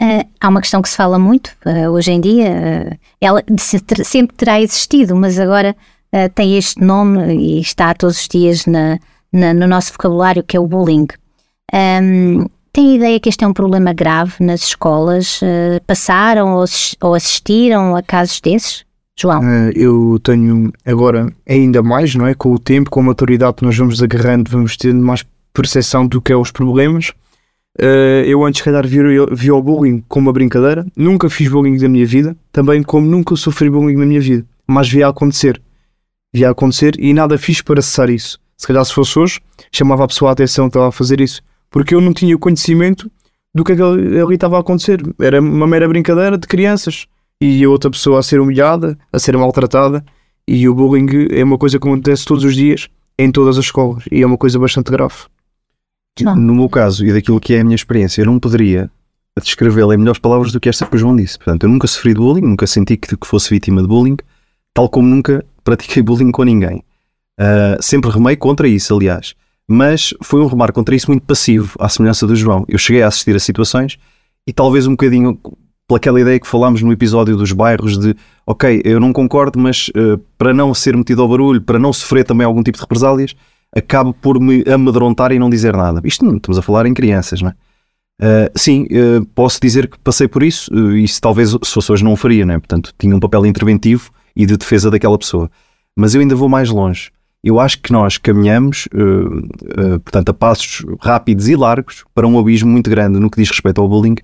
Uh, 0.00 0.26
há 0.40 0.48
uma 0.48 0.60
questão 0.60 0.82
que 0.82 0.88
se 0.88 0.96
fala 0.96 1.18
muito 1.18 1.52
uh, 1.64 1.88
hoje 1.90 2.10
em 2.10 2.20
dia, 2.20 2.90
uh, 2.90 2.98
ela 3.20 3.44
sempre 3.56 4.34
terá 4.36 4.60
existido, 4.60 5.14
mas 5.14 5.38
agora 5.38 5.76
tem 6.34 6.56
este 6.56 6.80
nome 6.80 7.34
e 7.34 7.60
está 7.60 7.94
todos 7.94 8.20
os 8.20 8.28
dias 8.28 8.66
na, 8.66 8.98
na, 9.32 9.54
no 9.54 9.66
nosso 9.66 9.92
vocabulário, 9.92 10.42
que 10.42 10.56
é 10.56 10.60
o 10.60 10.66
bullying. 10.66 11.06
Um, 11.72 12.46
tem 12.72 12.96
ideia 12.96 13.18
que 13.20 13.28
este 13.28 13.44
é 13.44 13.46
um 13.48 13.52
problema 13.52 13.92
grave 13.92 14.34
nas 14.40 14.62
escolas? 14.62 15.40
passaram 15.86 16.54
ou, 16.54 16.64
ou, 17.02 17.14
assistiram 17.14 17.96
a 17.96 18.02
casos 18.02 18.40
desses? 18.40 18.84
João? 19.18 19.42
eu 19.74 20.18
tenho 20.22 20.72
agora 20.86 21.30
ainda 21.46 21.82
mais, 21.82 22.14
não 22.14 22.26
é? 22.26 22.34
Com 22.34 22.52
o 22.52 22.58
tempo, 22.58 22.90
com 22.90 23.00
a 23.00 23.04
maturidade 23.04 23.56
que 23.56 23.64
nós 23.64 23.76
vamos 23.76 24.02
agarrando, 24.02 24.50
vamos 24.50 24.76
tendo 24.76 25.04
mais 25.04 25.24
percepção 25.52 26.06
do 26.06 26.20
que 26.20 26.32
é 26.32 26.36
os 26.36 26.50
problemas 26.50 27.12
Uh, 27.80 28.20
eu 28.26 28.44
antes, 28.44 28.58
se 28.58 28.64
calhar, 28.64 28.86
vi, 28.86 28.98
vi 29.32 29.50
o 29.50 29.62
bullying 29.62 30.04
como 30.08 30.26
uma 30.26 30.32
brincadeira. 30.32 30.86
Nunca 30.96 31.30
fiz 31.30 31.48
bullying 31.48 31.78
na 31.78 31.88
minha 31.88 32.06
vida, 32.06 32.36
também 32.52 32.82
como 32.82 33.06
nunca 33.06 33.34
sofri 33.34 33.70
bullying 33.70 33.96
na 33.96 34.06
minha 34.06 34.20
vida. 34.20 34.44
Mas 34.66 34.88
via 34.88 35.08
acontecer. 35.08 35.60
Via 36.34 36.50
acontecer 36.50 36.94
e 36.98 37.12
nada 37.12 37.36
fiz 37.36 37.60
para 37.60 37.82
cessar 37.82 38.08
isso. 38.08 38.40
Se 38.56 38.66
calhar, 38.66 38.84
se 38.84 38.94
fosse 38.94 39.18
hoje, 39.18 39.40
chamava 39.72 40.04
a 40.04 40.08
pessoa 40.08 40.30
a 40.30 40.32
atenção 40.32 40.66
que 40.66 40.70
estava 40.70 40.88
a 40.88 40.92
fazer 40.92 41.20
isso. 41.20 41.42
Porque 41.70 41.94
eu 41.94 42.00
não 42.00 42.12
tinha 42.12 42.34
o 42.34 42.38
conhecimento 42.38 43.10
do 43.54 43.64
que, 43.64 43.72
é 43.72 43.76
que 43.76 43.82
ali 43.82 44.34
estava 44.34 44.56
a 44.56 44.60
acontecer. 44.60 45.02
Era 45.20 45.40
uma 45.40 45.66
mera 45.66 45.88
brincadeira 45.88 46.38
de 46.38 46.46
crianças. 46.46 47.06
E 47.40 47.64
a 47.64 47.68
outra 47.68 47.90
pessoa 47.90 48.20
a 48.20 48.22
ser 48.22 48.40
humilhada, 48.40 48.96
a 49.12 49.18
ser 49.18 49.36
maltratada. 49.36 50.04
E 50.46 50.68
o 50.68 50.74
bullying 50.74 51.28
é 51.30 51.42
uma 51.42 51.58
coisa 51.58 51.78
que 51.78 51.86
acontece 51.86 52.24
todos 52.24 52.44
os 52.44 52.54
dias, 52.54 52.88
em 53.18 53.30
todas 53.30 53.58
as 53.58 53.64
escolas. 53.64 54.04
E 54.10 54.22
é 54.22 54.26
uma 54.26 54.38
coisa 54.38 54.58
bastante 54.58 54.90
grave. 54.90 55.14
Não. 56.20 56.36
No 56.36 56.54
meu 56.54 56.68
caso 56.68 57.04
e 57.04 57.12
daquilo 57.12 57.40
que 57.40 57.54
é 57.54 57.60
a 57.60 57.64
minha 57.64 57.76
experiência, 57.76 58.22
eu 58.22 58.26
não 58.26 58.38
poderia 58.38 58.90
descrevê-la 59.42 59.94
em 59.94 59.98
melhores 59.98 60.20
palavras 60.20 60.52
do 60.52 60.60
que 60.60 60.68
esta 60.68 60.86
que 60.86 60.94
o 60.94 60.98
João 60.98 61.16
disse. 61.16 61.38
Portanto, 61.38 61.64
eu 61.64 61.70
nunca 61.70 61.86
sofri 61.86 62.12
de 62.12 62.20
bullying, 62.20 62.42
nunca 62.42 62.66
senti 62.66 62.96
que, 62.96 63.16
que 63.16 63.26
fosse 63.26 63.50
vítima 63.50 63.80
de 63.80 63.88
bullying, 63.88 64.16
tal 64.74 64.88
como 64.88 65.08
nunca 65.08 65.44
pratiquei 65.62 66.02
bullying 66.02 66.30
com 66.30 66.42
ninguém. 66.42 66.82
Uh, 67.38 67.80
sempre 67.80 68.10
remei 68.10 68.36
contra 68.36 68.68
isso, 68.68 68.94
aliás. 68.94 69.34
Mas 69.66 70.12
foi 70.22 70.40
um 70.40 70.46
remar 70.46 70.72
contra 70.72 70.94
isso 70.94 71.10
muito 71.10 71.24
passivo, 71.24 71.74
à 71.78 71.88
semelhança 71.88 72.26
do 72.26 72.36
João. 72.36 72.64
Eu 72.68 72.78
cheguei 72.78 73.02
a 73.02 73.08
assistir 73.08 73.34
a 73.34 73.40
situações 73.40 73.98
e 74.46 74.52
talvez 74.52 74.86
um 74.86 74.92
bocadinho 74.92 75.38
pelaquela 75.86 76.20
ideia 76.20 76.38
que 76.38 76.46
falámos 76.46 76.82
no 76.82 76.92
episódio 76.92 77.36
dos 77.36 77.52
bairros 77.52 77.98
de 77.98 78.14
ok, 78.46 78.82
eu 78.84 78.98
não 78.98 79.12
concordo, 79.12 79.58
mas 79.58 79.88
uh, 79.88 80.18
para 80.36 80.52
não 80.52 80.74
ser 80.74 80.96
metido 80.96 81.22
ao 81.22 81.28
barulho, 81.28 81.60
para 81.60 81.78
não 81.78 81.92
sofrer 81.92 82.24
também 82.24 82.46
algum 82.46 82.62
tipo 82.62 82.78
de 82.78 82.82
represálias, 82.82 83.34
acabo 83.74 84.12
por 84.12 84.40
me 84.40 84.64
amedrontar 84.66 85.32
e 85.32 85.38
não 85.38 85.48
dizer 85.48 85.76
nada. 85.76 86.00
Isto 86.04 86.24
não 86.24 86.36
estamos 86.36 86.58
a 86.58 86.62
falar 86.62 86.86
em 86.86 86.94
crianças, 86.94 87.40
não 87.40 87.50
é? 87.50 87.54
Uh, 88.20 88.50
sim, 88.54 88.84
uh, 88.84 89.24
posso 89.34 89.58
dizer 89.60 89.88
que 89.88 89.98
passei 89.98 90.28
por 90.28 90.42
isso, 90.42 90.72
uh, 90.72 90.96
isso 90.96 91.20
talvez 91.20 91.50
se 91.50 91.72
fosse 91.72 91.90
hoje 91.90 92.04
não 92.04 92.12
o 92.12 92.16
faria, 92.16 92.46
não 92.46 92.54
é? 92.54 92.58
Portanto, 92.58 92.94
tinha 92.98 93.16
um 93.16 93.20
papel 93.20 93.46
interventivo 93.46 94.12
e 94.34 94.46
de 94.46 94.56
defesa 94.56 94.90
daquela 94.90 95.18
pessoa. 95.18 95.50
Mas 95.96 96.14
eu 96.14 96.20
ainda 96.20 96.34
vou 96.34 96.48
mais 96.48 96.70
longe. 96.70 97.10
Eu 97.44 97.58
acho 97.58 97.80
que 97.80 97.92
nós 97.92 98.18
caminhamos, 98.18 98.88
portanto, 100.04 100.28
a 100.28 100.34
passos 100.34 100.84
rápidos 101.00 101.48
e 101.48 101.56
largos 101.56 102.04
para 102.14 102.26
um 102.26 102.38
abismo 102.38 102.70
muito 102.70 102.88
grande 102.88 103.18
no 103.18 103.28
que 103.28 103.40
diz 103.40 103.50
respeito 103.50 103.80
ao 103.80 103.88
bullying, 103.88 104.14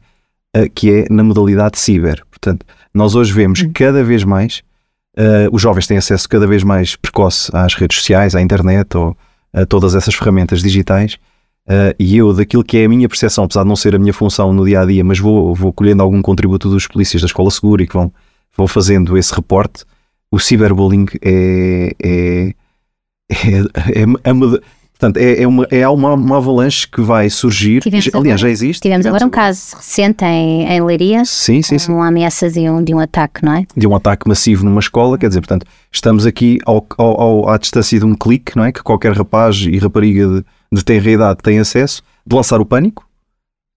que 0.75 0.91
é 0.91 1.07
na 1.11 1.25
modalidade 1.25 1.81
ciber. 1.81 2.23
Portanto, 2.31 2.65
nós 2.95 3.17
hoje 3.17 3.33
vemos 3.33 3.61
hum. 3.61 3.73
cada 3.75 4.05
vez 4.05 4.23
mais, 4.23 4.63
os 5.51 5.61
jovens 5.61 5.89
têm 5.89 5.99
acesso 5.99 6.29
cada 6.29 6.47
vez 6.47 6.63
mais 6.63 6.95
precoce 6.95 7.51
às 7.53 7.75
redes 7.75 7.99
sociais, 7.99 8.37
à 8.37 8.41
internet 8.41 8.97
ou 8.97 9.17
a 9.53 9.67
todas 9.67 9.95
essas 9.95 10.15
ferramentas 10.15 10.63
digitais. 10.63 11.19
Uh, 11.69 11.93
e 11.99 12.17
eu, 12.17 12.33
daquilo 12.33 12.65
que 12.65 12.79
é 12.79 12.87
a 12.87 12.89
minha 12.89 13.07
percepção, 13.09 13.45
apesar 13.45 13.63
de 13.63 13.69
não 13.69 13.77
ser 13.77 13.95
a 13.95 13.99
minha 13.99 14.13
função 14.13 14.55
no 14.55 14.65
dia 14.65 14.81
a 14.81 14.87
dia, 14.87 15.05
mas 15.05 15.19
vou, 15.19 15.55
vou 15.55 15.71
colhendo 15.71 16.03
algum 16.03 16.23
contributo 16.23 16.71
dos 16.71 16.87
polícias 16.87 17.21
da 17.21 17.27
Escola 17.27 17.51
Segura 17.51 17.83
e 17.83 17.87
que 17.87 17.93
vão, 17.93 18.11
vão 18.57 18.67
fazendo 18.67 19.19
esse 19.19 19.35
reporte, 19.35 19.85
o 20.31 20.39
ciberbullying 20.39 21.07
é, 21.23 21.95
é, 22.03 22.55
é, 23.31 23.59
é, 23.95 24.03
é 24.25 24.33
Portanto, 24.99 25.17
é, 25.19 25.43
é, 25.43 25.47
uma, 25.47 25.65
é 25.71 25.89
uma, 25.89 26.15
uma 26.15 26.37
avalanche 26.39 26.89
que 26.89 27.01
vai 27.01 27.31
surgir. 27.31 27.81
Tivemos 27.81 28.09
Aliás, 28.09 28.25
agora, 28.25 28.37
já 28.37 28.51
existe. 28.51 28.83
Tivemos, 28.83 29.05
tivemos 29.05 29.07
agora 29.07 29.27
um 29.27 29.31
caso 29.31 29.77
recente 29.77 30.25
em, 30.25 30.65
em 30.65 30.83
Leiria. 30.83 31.25
Sim, 31.25 31.63
sim, 31.63 31.79
sim. 31.79 31.93
Uma 31.93 32.09
ameaça 32.09 32.51
de 32.51 32.69
um, 32.69 32.83
de 32.83 32.93
um 32.93 32.99
ataque, 32.99 33.45
não 33.45 33.53
é? 33.53 33.65
De 33.77 33.87
um 33.87 33.95
ataque 33.95 34.27
massivo 34.27 34.65
numa 34.65 34.81
escola. 34.81 35.17
Quer 35.17 35.29
dizer, 35.29 35.41
portanto, 35.41 35.65
estamos 35.93 36.27
aqui 36.27 36.59
ao, 36.67 36.85
ao, 36.97 37.21
ao, 37.21 37.49
à 37.49 37.57
distância 37.59 37.97
de 37.97 38.05
um 38.05 38.13
clique, 38.13 38.57
não 38.57 38.65
é? 38.65 38.73
Que 38.73 38.83
qualquer 38.83 39.13
rapaz 39.13 39.57
e 39.59 39.79
rapariga 39.79 40.27
de, 40.27 40.45
de 40.73 40.85
tenra 40.85 41.11
idade 41.13 41.39
tem 41.45 41.61
acesso, 41.61 42.03
de 42.27 42.35
lançar 42.35 42.61
o 42.61 42.67
pânico. 42.67 43.09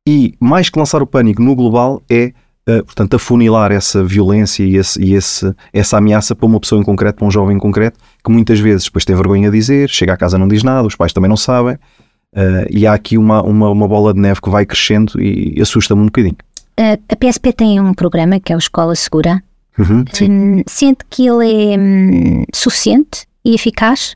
E, 0.10 0.34
mais 0.40 0.72
que 0.72 0.80
lançar 0.80 1.04
o 1.04 1.08
pânico 1.08 1.40
no 1.40 1.56
global, 1.56 2.02
é 2.10 2.34
uh, 2.80 2.86
portanto, 2.86 3.16
afunilar 3.16 3.72
essa 3.72 4.04
violência 4.04 4.64
e, 4.64 4.76
esse, 4.76 5.02
e 5.02 5.14
esse, 5.14 5.54
essa 5.74 5.98
ameaça 5.98 6.36
para 6.36 6.46
uma 6.46 6.60
pessoa 6.60 6.82
em 6.82 6.84
concreto, 6.84 7.20
para 7.20 7.28
um 7.28 7.32
jovem 7.32 7.56
em 7.56 7.60
concreto, 7.60 8.00
que 8.24 8.32
muitas 8.32 8.60
vezes 8.60 8.86
depois 8.86 9.06
tem 9.06 9.16
vergonha 9.16 9.50
de 9.50 9.58
dizer, 9.58 9.90
chega 9.90 10.14
à 10.14 10.18
casa 10.18 10.38
não 10.38 10.48
diz 10.48 10.64
nada, 10.64 10.88
os 10.88 10.96
pais 10.96 11.14
também 11.14 11.30
não 11.30 11.38
sabem, 11.38 11.76
uh, 11.76 12.68
e 12.70 12.88
há 12.88 12.94
aqui 12.94 13.18
uma, 13.18 13.42
uma, 13.44 13.70
uma, 13.70 13.88
bola 13.88 14.14
de 14.14 14.20
neve 14.20 14.42
que 14.42 14.50
vai 14.50 14.66
crescendo 14.66 15.22
e 15.22 15.60
assusta-me 15.62 16.02
um 16.02 16.06
bocadinho. 16.06 16.38
A 16.78 17.16
PSP 17.16 17.54
tem 17.54 17.80
um 17.80 17.94
programa 17.94 18.40
que 18.40 18.52
é 18.52 18.56
o 18.56 18.60
Escola 18.60 18.96
Segura. 18.96 19.44
Uhum, 19.78 20.04
hum, 20.22 20.64
sente 20.68 21.06
que 21.10 21.28
ele 21.28 21.74
é 21.74 21.78
hum, 21.78 22.44
suficiente 22.54 23.26
e 23.44 23.56
eficaz 23.56 24.16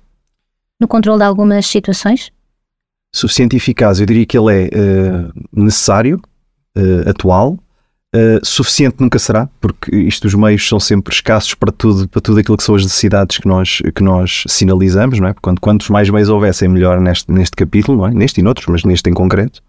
no 0.80 0.88
controle 0.88 1.20
de 1.20 1.26
algumas 1.26 1.66
situações? 1.66 2.32
Suficiente 3.14 3.54
e 3.54 3.58
eficaz, 3.58 4.00
eu 4.00 4.06
diria 4.06 4.26
que 4.26 4.38
ele 4.38 4.54
é 4.54 4.68
uh, 4.68 5.32
necessário, 5.54 6.20
uh, 6.78 7.10
atual, 7.10 7.58
Uh, 8.16 8.40
suficiente 8.46 8.96
nunca 8.98 9.20
será, 9.20 9.50
porque 9.60 9.94
isto 9.94 10.26
os 10.26 10.34
meios 10.34 10.66
são 10.66 10.80
sempre 10.80 11.14
escassos 11.14 11.54
para 11.54 11.70
tudo, 11.70 12.08
para 12.08 12.22
tudo 12.22 12.40
aquilo 12.40 12.56
que 12.56 12.64
são 12.64 12.74
as 12.74 12.84
necessidades 12.84 13.40
que 13.40 13.46
nós, 13.46 13.82
que 13.94 14.02
nós 14.02 14.46
sinalizamos, 14.48 15.20
não 15.20 15.28
é? 15.28 15.34
Quanto, 15.34 15.60
quantos 15.60 15.90
mais 15.90 16.10
meios 16.10 16.30
houvessem, 16.30 16.70
melhor 16.70 17.02
neste, 17.02 17.30
neste 17.30 17.58
capítulo, 17.58 17.98
não 17.98 18.08
é? 18.08 18.12
Neste 18.12 18.40
e 18.40 18.44
noutros, 18.44 18.68
mas 18.68 18.86
neste 18.86 19.10
em 19.10 19.14
concreto. 19.14 19.62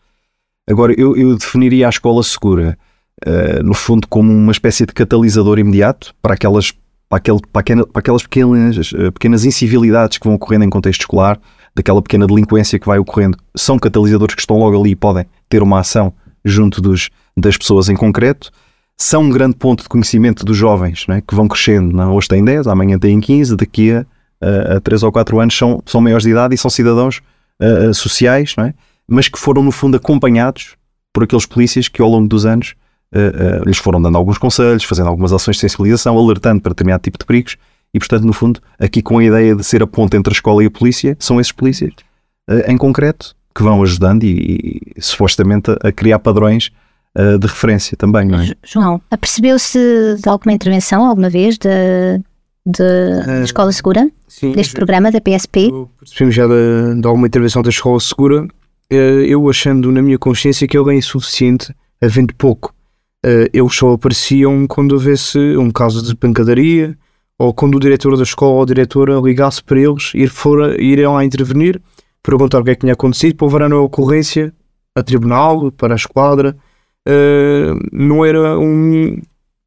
Agora, 0.70 0.94
eu, 0.96 1.16
eu 1.16 1.36
definiria 1.36 1.88
a 1.88 1.90
escola 1.90 2.22
segura, 2.22 2.78
uh, 3.26 3.64
no 3.64 3.74
fundo, 3.74 4.06
como 4.06 4.32
uma 4.32 4.52
espécie 4.52 4.86
de 4.86 4.92
catalisador 4.92 5.58
imediato 5.58 6.14
para 6.22 6.34
aquelas, 6.34 6.72
para 7.08 7.18
aquele, 7.18 7.40
para 7.52 7.60
aquela, 7.60 7.84
para 7.84 7.98
aquelas 7.98 8.22
pequenas, 8.22 8.92
uh, 8.92 9.10
pequenas 9.10 9.44
incivilidades 9.44 10.18
que 10.18 10.24
vão 10.24 10.36
ocorrendo 10.36 10.64
em 10.64 10.70
contexto 10.70 11.00
escolar, 11.00 11.40
daquela 11.74 12.00
pequena 12.00 12.28
delinquência 12.28 12.78
que 12.78 12.86
vai 12.86 13.00
ocorrendo. 13.00 13.36
São 13.56 13.76
catalisadores 13.76 14.36
que 14.36 14.40
estão 14.40 14.56
logo 14.56 14.80
ali 14.80 14.90
e 14.90 14.96
podem 14.96 15.26
ter 15.48 15.64
uma 15.64 15.80
ação 15.80 16.12
junto 16.46 16.80
dos, 16.80 17.10
das 17.36 17.56
pessoas 17.56 17.88
em 17.88 17.96
concreto, 17.96 18.50
são 18.96 19.24
um 19.24 19.30
grande 19.30 19.56
ponto 19.56 19.82
de 19.82 19.88
conhecimento 19.88 20.44
dos 20.44 20.56
jovens, 20.56 21.04
é? 21.10 21.20
que 21.20 21.34
vão 21.34 21.46
crescendo. 21.46 22.00
É? 22.00 22.06
Hoje 22.06 22.28
têm 22.28 22.44
10, 22.44 22.66
amanhã 22.66 22.98
têm 22.98 23.20
15, 23.20 23.56
daqui 23.56 23.92
a, 23.92 24.06
a, 24.40 24.76
a 24.76 24.80
3 24.80 25.02
ou 25.02 25.12
4 25.12 25.40
anos 25.40 25.56
são, 25.56 25.82
são 25.84 26.00
maiores 26.00 26.24
de 26.24 26.30
idade 26.30 26.54
e 26.54 26.58
são 26.58 26.70
cidadãos 26.70 27.20
uh, 27.60 27.92
sociais, 27.92 28.54
é? 28.58 28.72
mas 29.06 29.28
que 29.28 29.38
foram, 29.38 29.62
no 29.62 29.70
fundo, 29.70 29.96
acompanhados 29.96 30.76
por 31.12 31.24
aqueles 31.24 31.44
polícias 31.44 31.88
que, 31.88 32.00
ao 32.00 32.08
longo 32.08 32.28
dos 32.28 32.46
anos, 32.46 32.74
uh, 33.12 33.68
lhes 33.68 33.78
foram 33.78 34.00
dando 34.00 34.16
alguns 34.16 34.38
conselhos, 34.38 34.84
fazendo 34.84 35.08
algumas 35.08 35.32
ações 35.32 35.56
de 35.56 35.60
sensibilização, 35.60 36.16
alertando 36.16 36.62
para 36.62 36.70
determinado 36.70 37.02
tipo 37.02 37.18
de 37.18 37.26
perigos. 37.26 37.56
E, 37.92 37.98
portanto, 37.98 38.24
no 38.24 38.32
fundo, 38.32 38.60
aqui 38.78 39.02
com 39.02 39.18
a 39.18 39.24
ideia 39.24 39.54
de 39.54 39.64
ser 39.64 39.82
a 39.82 39.86
ponte 39.86 40.16
entre 40.16 40.32
a 40.32 40.34
escola 40.34 40.62
e 40.62 40.66
a 40.66 40.70
polícia, 40.70 41.16
são 41.18 41.40
esses 41.40 41.52
polícias, 41.52 41.92
em 42.66 42.76
concreto, 42.76 43.34
que 43.56 43.62
vão 43.62 43.82
ajudando 43.82 44.24
e, 44.24 44.80
e 44.96 45.02
supostamente 45.02 45.70
a, 45.70 45.88
a 45.88 45.92
criar 45.92 46.18
padrões 46.18 46.70
uh, 47.18 47.38
de 47.38 47.46
referência 47.46 47.96
também, 47.96 48.26
não 48.26 48.40
é? 48.40 48.52
João, 48.62 49.00
apercebeu-se 49.10 49.78
de 50.22 50.28
alguma 50.28 50.52
intervenção 50.52 51.04
alguma 51.04 51.30
vez 51.30 51.56
da 51.58 51.70
uh, 52.66 53.44
Escola 53.44 53.72
Segura? 53.72 54.08
Sim, 54.28 54.52
deste 54.52 54.72
já, 54.72 54.76
programa 54.76 55.10
da 55.10 55.20
PSP? 55.20 55.70
Percebemos 55.98 56.34
já 56.34 56.46
de, 56.46 57.00
de, 57.00 57.06
alguma 57.06 57.26
intervenção 57.26 57.62
da 57.62 57.70
Escola 57.70 57.98
Segura, 57.98 58.44
uh, 58.44 58.94
eu 58.94 59.48
achando 59.48 59.90
na 59.90 60.02
minha 60.02 60.18
consciência 60.18 60.68
que 60.68 60.76
ele 60.76 60.90
é 60.90 60.94
insuficiente, 60.94 61.74
havendo 62.02 62.34
pouco. 62.34 62.74
Uh, 63.24 63.48
eles 63.52 63.74
só 63.74 63.92
apareciam 63.92 64.66
quando 64.66 64.92
houvesse 64.92 65.38
um 65.56 65.70
caso 65.70 66.02
de 66.02 66.14
pancadaria 66.14 66.96
ou 67.38 67.52
quando 67.52 67.76
o 67.76 67.80
diretor 67.80 68.16
da 68.16 68.22
escola 68.22 68.52
ou 68.52 68.62
a 68.62 68.66
diretora 68.66 69.18
ligasse 69.20 69.62
para 69.62 69.80
eles 69.80 70.12
ir 70.14 70.28
fora, 70.28 70.80
irem 70.80 71.06
lá 71.06 71.24
intervenir 71.24 71.80
perguntar 72.26 72.60
o 72.60 72.64
que 72.64 72.70
é 72.70 72.74
que 72.74 72.80
tinha 72.80 72.92
acontecido, 72.92 73.36
para 73.36 73.46
levar 73.46 73.72
a 73.72 73.80
ocorrência 73.80 74.52
a 74.94 75.02
tribunal, 75.02 75.70
para 75.70 75.94
a 75.94 75.96
esquadra. 75.96 76.56
Uh, 77.08 77.78
não 77.92 78.24
era 78.24 78.58
um, 78.58 79.20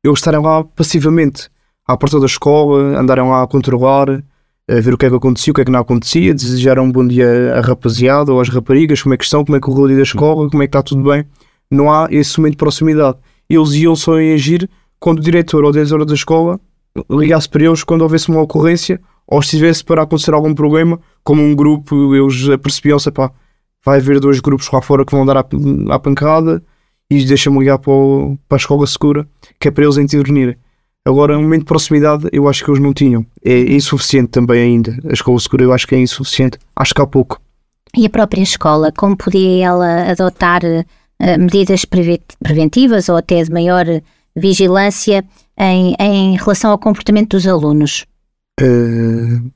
eles 0.04 0.20
estarem 0.20 0.42
lá 0.42 0.64
passivamente, 0.64 1.50
à 1.88 1.96
porta 1.96 2.20
da 2.20 2.26
escola, 2.26 3.00
andarem 3.00 3.24
lá 3.24 3.44
a 3.44 3.48
controlar, 3.48 4.10
a 4.10 4.80
ver 4.82 4.94
o 4.94 4.98
que 4.98 5.06
é 5.06 5.10
que 5.10 5.16
acontecia, 5.16 5.52
o 5.52 5.56
que 5.56 5.62
é 5.62 5.66
que 5.66 5.72
não 5.72 5.80
acontecia, 5.80 6.34
desejaram 6.34 6.84
um 6.84 6.92
bom 6.92 7.08
dia 7.08 7.56
à 7.56 7.62
rapaziada 7.62 8.34
ou 8.34 8.42
às 8.42 8.50
raparigas, 8.50 9.02
como 9.02 9.16
é 9.16 9.18
que 9.18 9.24
estão, 9.24 9.46
como 9.46 9.56
é 9.56 9.60
que 9.60 9.66
correu 9.66 9.86
o 9.86 9.88
dia 9.88 9.98
da 9.98 10.04
escola, 10.04 10.50
como 10.50 10.62
é 10.62 10.68
que 10.68 10.70
está 10.70 10.84
tudo 10.84 11.10
bem. 11.10 11.26
Não 11.72 11.92
há 11.92 12.08
esse 12.12 12.38
momento 12.40 12.54
de 12.54 12.58
proximidade. 12.58 13.18
Eles 13.50 13.74
iam 13.74 13.96
só 13.96 14.16
agir 14.18 14.70
quando 15.00 15.20
o 15.20 15.22
diretor 15.22 15.64
ou 15.64 15.70
o 15.70 15.74
diretor 15.74 16.04
da 16.06 16.14
escola 16.14 16.60
ligasse 17.10 17.48
para 17.48 17.64
eles 17.64 17.84
quando 17.84 18.02
houvesse 18.02 18.30
uma 18.30 18.42
ocorrência 18.42 19.00
ou 19.30 19.40
estivesse 19.40 19.84
para 19.84 20.02
acontecer 20.02 20.34
algum 20.34 20.56
problema, 20.56 21.00
como 21.24 21.44
um 21.44 21.56
grupo, 21.56 22.16
eles 22.16 22.50
apercebiam-se, 22.50 23.12
pá, 23.12 23.32
vai 23.86 24.00
haver 24.00 24.20
dois 24.20 24.40
grupos 24.40 24.70
lá 24.72 24.82
fora 24.82 25.06
que 25.06 25.16
vão 25.16 25.24
dar 25.24 25.38
à, 25.38 26.00
pancada 26.00 26.64
e 27.10 27.24
deixa-me 27.24 27.60
ligar 27.60 27.78
para, 27.78 27.94
o, 27.94 28.40
para 28.48 28.56
a 28.56 28.60
escola 28.60 28.88
segura, 28.88 29.28
que 29.60 29.68
é 29.68 29.72
para 29.72 29.84
eles 29.84 29.98
intervirem. 29.98 30.56
Agora, 31.06 31.38
um 31.38 31.44
momento 31.44 31.62
de 31.62 31.68
proximidade, 31.68 32.28
eu 32.32 32.48
acho 32.48 32.66
que 32.66 32.72
eles 32.72 32.82
não 32.82 32.94
tinham. 32.94 33.26
É 33.46 33.60
insuficiente 33.74 34.30
também 34.30 34.62
ainda. 34.62 34.98
A 35.08 35.14
escola 35.14 35.40
segura, 35.40 35.64
eu 35.64 35.74
acho 35.74 35.88
que 35.88 35.96
é 35.96 36.00
insuficiente. 36.00 36.58
Acho 36.76 36.94
que 36.94 37.02
há 37.02 37.08
pouco. 37.08 37.40
E 37.96 38.06
a 38.06 38.10
própria 38.10 38.42
escola, 38.42 38.92
como 38.92 39.16
podia 39.16 39.66
ela 39.66 40.12
adotar 40.12 40.62
uh, 40.64 41.40
medidas 41.40 41.86
preventivas 41.86 43.10
ou 43.10 43.16
até 43.16 43.44
de 43.44 43.52
maior 43.52 43.86
vigilância 44.36 45.24
em, 45.58 45.96
em 46.00 46.36
relação 46.36 46.72
ao 46.72 46.78
comportamento 46.78 47.32
dos 47.32 47.48
alunos? 47.48 48.06
Uh, 48.62 49.52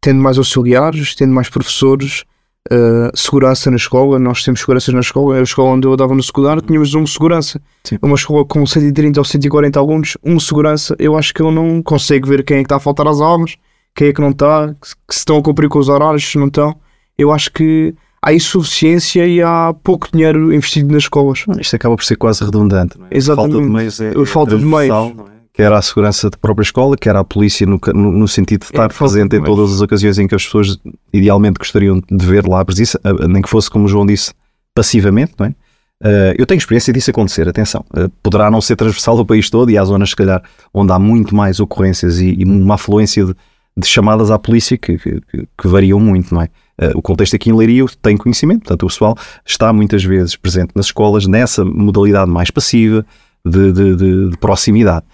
tendo 0.00 0.20
mais 0.20 0.38
auxiliares, 0.38 1.14
tendo 1.14 1.32
mais 1.32 1.48
professores, 1.48 2.24
uh, 2.70 3.10
segurança 3.16 3.70
na 3.70 3.76
escola. 3.76 4.18
Nós 4.18 4.44
temos 4.44 4.60
seguranças 4.60 4.92
na 4.94 5.00
escola. 5.00 5.38
A 5.38 5.42
escola 5.42 5.70
onde 5.70 5.86
eu 5.86 5.92
andava 5.92 6.14
no 6.14 6.22
secundário 6.22 6.62
tínhamos 6.62 6.94
um 6.94 7.06
segurança. 7.06 7.60
Sim. 7.84 7.98
Uma 8.02 8.14
escola 8.14 8.44
com 8.44 8.64
130 8.66 9.20
ou 9.20 9.24
140 9.24 9.78
alunos, 9.78 10.16
um 10.24 10.38
segurança. 10.38 10.94
Eu 10.98 11.16
acho 11.16 11.32
que 11.34 11.42
ele 11.42 11.52
não 11.52 11.82
consegue 11.82 12.28
ver 12.28 12.44
quem 12.44 12.58
é 12.58 12.60
que 12.60 12.66
está 12.66 12.76
a 12.76 12.80
faltar 12.80 13.06
às 13.06 13.20
aulas, 13.20 13.56
quem 13.94 14.08
é 14.08 14.12
que 14.12 14.20
não 14.20 14.30
está, 14.30 14.74
que 14.80 15.14
se 15.14 15.20
estão 15.20 15.38
a 15.38 15.42
cumprir 15.42 15.68
com 15.68 15.78
os 15.78 15.88
horários, 15.88 16.24
se 16.24 16.38
não 16.38 16.46
estão. 16.46 16.76
Eu 17.18 17.32
acho 17.32 17.50
que 17.52 17.94
há 18.20 18.32
insuficiência 18.32 19.26
e 19.26 19.40
há 19.40 19.74
pouco 19.82 20.08
dinheiro 20.12 20.52
investido 20.52 20.92
nas 20.92 21.04
escolas. 21.04 21.44
Isto 21.58 21.76
acaba 21.76 21.96
por 21.96 22.04
ser 22.04 22.16
quase 22.16 22.44
redundante, 22.44 22.98
não 22.98 23.06
é? 23.06 23.08
Exatamente. 23.12 23.52
Falta 23.52 23.66
de 23.66 23.72
meios 23.72 24.00
é, 24.00 24.08
é 24.08 24.26
falta 24.26 24.58
de 24.58 24.64
meios. 24.64 25.35
Quer 25.56 25.72
à 25.72 25.80
segurança 25.80 26.28
da 26.28 26.36
própria 26.36 26.62
escola, 26.62 26.98
quer 26.98 27.16
à 27.16 27.24
polícia, 27.24 27.66
no, 27.66 27.80
no, 27.94 28.12
no 28.12 28.28
sentido 28.28 28.60
de 28.60 28.66
estar 28.66 28.84
é, 28.84 28.88
presente 28.88 29.36
em 29.36 29.42
todas 29.42 29.72
as 29.72 29.80
ocasiões 29.80 30.18
em 30.18 30.28
que 30.28 30.34
as 30.34 30.44
pessoas 30.44 30.78
idealmente 31.10 31.58
gostariam 31.58 31.98
de 31.98 32.26
ver 32.26 32.46
lá 32.46 32.60
a 32.60 32.64
presença, 32.64 33.00
nem 33.26 33.40
que 33.40 33.48
fosse, 33.48 33.70
como 33.70 33.86
o 33.86 33.88
João 33.88 34.04
disse, 34.04 34.34
passivamente, 34.74 35.32
não 35.38 35.46
é? 35.46 35.54
Uh, 36.02 36.36
eu 36.36 36.44
tenho 36.44 36.58
experiência 36.58 36.92
disso 36.92 37.10
acontecer, 37.10 37.48
atenção. 37.48 37.82
Uh, 37.90 38.10
poderá 38.22 38.50
não 38.50 38.60
ser 38.60 38.76
transversal 38.76 39.16
ao 39.18 39.24
país 39.24 39.48
todo 39.48 39.70
e 39.70 39.78
há 39.78 39.84
zonas, 39.84 40.10
se 40.10 40.16
calhar, 40.16 40.42
onde 40.74 40.92
há 40.92 40.98
muito 40.98 41.34
mais 41.34 41.58
ocorrências 41.58 42.18
e, 42.18 42.34
e 42.38 42.44
uma 42.44 42.74
afluência 42.74 43.24
de, 43.24 43.34
de, 43.74 43.86
chamadas 43.86 44.30
à 44.30 44.38
polícia 44.38 44.76
que, 44.76 44.98
que, 44.98 45.22
que 45.56 45.66
variam 45.66 45.98
muito, 45.98 46.34
não 46.34 46.42
é? 46.42 46.50
Uh, 46.78 46.98
o 46.98 47.00
contexto 47.00 47.34
aqui 47.34 47.48
em 47.48 47.54
Leiria 47.54 47.80
eu 47.80 47.88
tenho 47.88 48.18
conhecimento, 48.18 48.60
portanto, 48.60 48.82
o 48.82 48.88
pessoal 48.88 49.16
está 49.46 49.72
muitas 49.72 50.04
vezes 50.04 50.36
presente 50.36 50.72
nas 50.74 50.86
escolas 50.86 51.26
nessa 51.26 51.64
modalidade 51.64 52.30
mais 52.30 52.50
passiva 52.50 53.06
de, 53.42 53.72
de, 53.72 54.28
de 54.30 54.36
proximidade. 54.36 55.06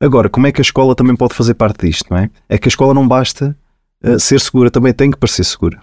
Agora, 0.00 0.28
como 0.28 0.46
é 0.46 0.52
que 0.52 0.60
a 0.60 0.62
escola 0.62 0.94
também 0.94 1.16
pode 1.16 1.34
fazer 1.34 1.54
parte 1.54 1.86
disto, 1.86 2.06
não 2.10 2.18
é? 2.18 2.30
É 2.48 2.58
que 2.58 2.68
a 2.68 2.70
escola 2.70 2.92
não 2.92 3.08
basta 3.08 3.56
uh, 4.04 4.20
ser 4.20 4.40
segura, 4.40 4.70
também 4.70 4.92
tem 4.92 5.10
que 5.10 5.16
parecer 5.16 5.44
segura. 5.44 5.80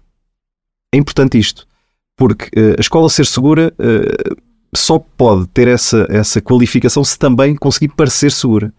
É 0.93 0.97
importante 0.97 1.37
isto, 1.37 1.67
porque 2.15 2.45
uh, 2.59 2.75
a 2.77 2.81
escola 2.81 3.09
ser 3.09 3.25
segura 3.25 3.73
uh, 3.79 4.41
só 4.75 4.99
pode 4.99 5.47
ter 5.47 5.67
essa, 5.67 6.05
essa 6.09 6.39
qualificação 6.39 7.03
se 7.03 7.17
também 7.17 7.55
conseguir 7.55 7.89
parecer 7.89 8.31
segura. 8.31 8.71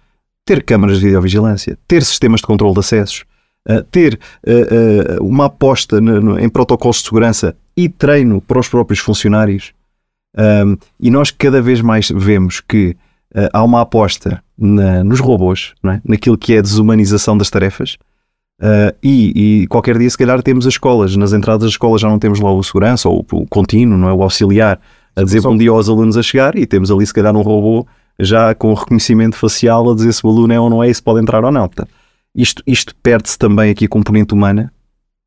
Ter 0.47 0.63
câmaras 0.63 0.99
de 0.99 1.07
videovigilância, 1.07 1.79
ter 1.89 2.05
sistemas 2.05 2.41
de 2.41 2.47
controle 2.47 2.75
de 2.75 2.81
acessos, 2.81 3.25
ter 3.91 4.21
uma 5.23 5.47
aposta 5.47 5.99
no, 5.99 6.21
no, 6.21 6.39
em 6.39 6.51
protocolos 6.51 6.99
de 6.99 7.05
segurança 7.05 7.57
e 7.75 7.89
treino 7.89 8.43
para 8.43 8.59
os 8.59 8.69
próprios 8.69 9.01
funcionários. 9.01 9.73
Um, 10.37 10.77
e 11.01 11.11
nós 11.11 11.31
cada 11.31 11.63
vez 11.63 11.81
mais 11.81 12.11
vemos 12.11 12.61
que 12.61 12.95
há 13.55 13.65
uma 13.65 13.81
aposta 13.81 14.44
na, 14.59 15.03
nos 15.03 15.21
robôs, 15.21 15.75
é? 15.85 16.01
naquilo 16.05 16.39
que 16.39 16.55
é 16.55 16.59
a 16.59 16.63
desumanização 16.63 17.37
das 17.37 17.51
tarefas. 17.51 17.97
Uh, 18.61 18.95
e, 19.03 19.63
e, 19.63 19.67
qualquer 19.67 19.99
dia, 19.99 20.09
se 20.09 20.17
calhar, 20.17 20.41
temos 20.43 20.67
as 20.67 20.75
escolas. 20.75 21.17
Nas 21.17 21.33
entradas 21.33 21.63
das 21.63 21.71
escolas 21.73 22.01
já 22.01 22.09
não 22.09 22.19
temos 22.19 22.41
lá 22.41 22.53
o 22.53 22.63
segurança 22.63 23.09
ou 23.09 23.27
o, 23.31 23.37
o 23.37 23.47
contínuo, 23.47 23.99
não 23.99 24.09
é? 24.09 24.13
o 24.13 24.23
auxiliar, 24.23 24.81
a 25.17 25.23
dizer 25.23 25.41
bom 25.41 25.57
dia 25.57 25.71
aos 25.71 25.89
alunos 25.89 26.17
a 26.17 26.23
chegar 26.23 26.57
e 26.57 26.67
temos 26.67 26.91
ali, 26.91 27.07
se 27.07 27.13
calhar, 27.13 27.35
um 27.35 27.43
robô 27.43 27.87
já 28.19 28.55
com 28.55 28.71
o 28.71 28.75
reconhecimento 28.75 29.37
facial 29.37 29.91
a 29.91 29.95
dizer 29.95 30.13
se 30.13 30.25
o 30.25 30.31
aluno 30.31 30.53
é 30.53 30.61
ou 30.61 30.71
não 30.71 30.83
é 30.83 30.89
e 30.89 30.95
se 30.95 31.03
pode 31.03 31.21
entrar 31.21 31.45
ou 31.45 31.51
não. 31.51 31.69
Portanto, 31.69 31.91
isto, 32.35 32.63
isto 32.67 32.95
perde-se 33.03 33.39
também 33.39 33.71
aqui 33.71 33.87
a 33.87 33.89
componente 33.89 34.35
humana, 34.35 34.73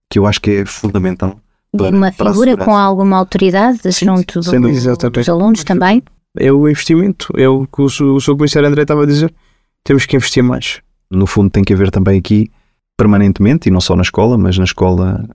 que 0.10 0.20
eu 0.20 0.26
acho 0.26 0.42
que 0.42 0.52
é 0.52 0.66
fundamental. 0.66 1.38
Para, 1.76 1.90
uma 1.90 2.12
figura 2.12 2.56
com 2.56 2.76
alguma 2.76 3.18
autoridade 3.18 3.80
junto 3.92 4.40
do, 4.40 5.10
dos 5.12 5.30
alunos 5.30 5.64
também 5.66 6.02
é 6.40 6.52
o 6.52 6.68
investimento, 6.68 7.28
é 7.36 7.48
o 7.48 7.66
que 7.66 7.82
o, 7.82 7.86
o 7.86 8.22
seu 8.22 8.36
comissário 8.36 8.68
André 8.68 8.84
estava 8.84 9.04
a 9.04 9.06
dizer. 9.06 9.34
Temos 9.84 10.06
que 10.06 10.16
investir 10.16 10.44
mais. 10.44 10.82
No 11.10 11.26
fundo, 11.26 11.50
tem 11.50 11.64
que 11.64 11.74
haver 11.74 11.90
também 11.92 12.20
aqui, 12.20 12.52
permanentemente, 12.98 13.70
e 13.70 13.72
não 13.72 13.80
só 13.80 13.96
na 13.96 14.02
escola, 14.02 14.38
mas 14.38 14.58
na 14.58 14.64
escola, 14.64 15.28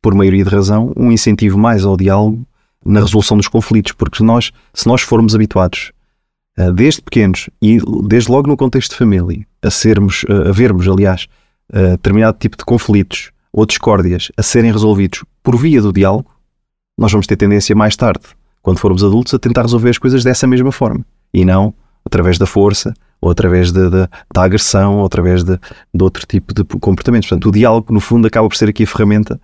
por 0.00 0.14
maioria 0.14 0.44
de 0.44 0.50
razão, 0.50 0.92
um 0.96 1.12
incentivo 1.12 1.58
mais 1.58 1.84
ao 1.84 1.96
diálogo 1.96 2.46
na 2.84 3.00
resolução 3.00 3.36
dos 3.36 3.48
conflitos, 3.48 3.92
porque 3.92 4.22
nós, 4.22 4.52
se 4.72 4.86
nós 4.86 5.02
formos 5.02 5.34
habituados, 5.34 5.92
uh, 6.58 6.72
desde 6.72 7.02
pequenos 7.02 7.50
e 7.60 7.78
desde 8.06 8.30
logo 8.30 8.48
no 8.48 8.56
contexto 8.56 8.92
de 8.92 8.96
família, 8.96 9.46
a 9.62 9.70
sermos, 9.70 10.22
uh, 10.24 10.48
a 10.48 10.52
vermos, 10.52 10.88
aliás, 10.88 11.26
uh, 11.72 11.90
determinado 11.90 12.38
tipo 12.38 12.56
de 12.56 12.64
conflitos 12.64 13.30
ou 13.52 13.66
discórdias 13.66 14.30
a 14.36 14.42
serem 14.42 14.72
resolvidos 14.72 15.24
por 15.42 15.56
via 15.56 15.82
do 15.82 15.92
diálogo, 15.92 16.30
nós 16.96 17.12
vamos 17.12 17.26
ter 17.26 17.36
tendência 17.36 17.74
mais 17.74 17.96
tarde 17.96 18.37
quando 18.62 18.78
formos 18.78 19.04
adultos, 19.04 19.34
a 19.34 19.38
tentar 19.38 19.62
resolver 19.62 19.90
as 19.90 19.98
coisas 19.98 20.24
dessa 20.24 20.46
mesma 20.46 20.72
forma 20.72 21.04
e 21.32 21.44
não 21.44 21.74
através 22.04 22.38
da 22.38 22.46
força 22.46 22.94
ou 23.20 23.30
através 23.30 23.72
de, 23.72 23.90
de, 23.90 24.08
da 24.32 24.42
agressão 24.42 24.98
ou 24.98 25.06
através 25.06 25.42
de, 25.42 25.58
de, 25.92 26.04
outro 26.04 26.26
tipo 26.26 26.54
de 26.54 26.64
comportamentos. 26.64 27.28
Portanto, 27.28 27.48
o 27.48 27.52
diálogo, 27.52 27.92
no 27.92 28.00
fundo, 28.00 28.26
acaba 28.26 28.48
por 28.48 28.56
ser 28.56 28.68
aqui 28.68 28.84
a 28.84 28.86
ferramenta 28.86 29.40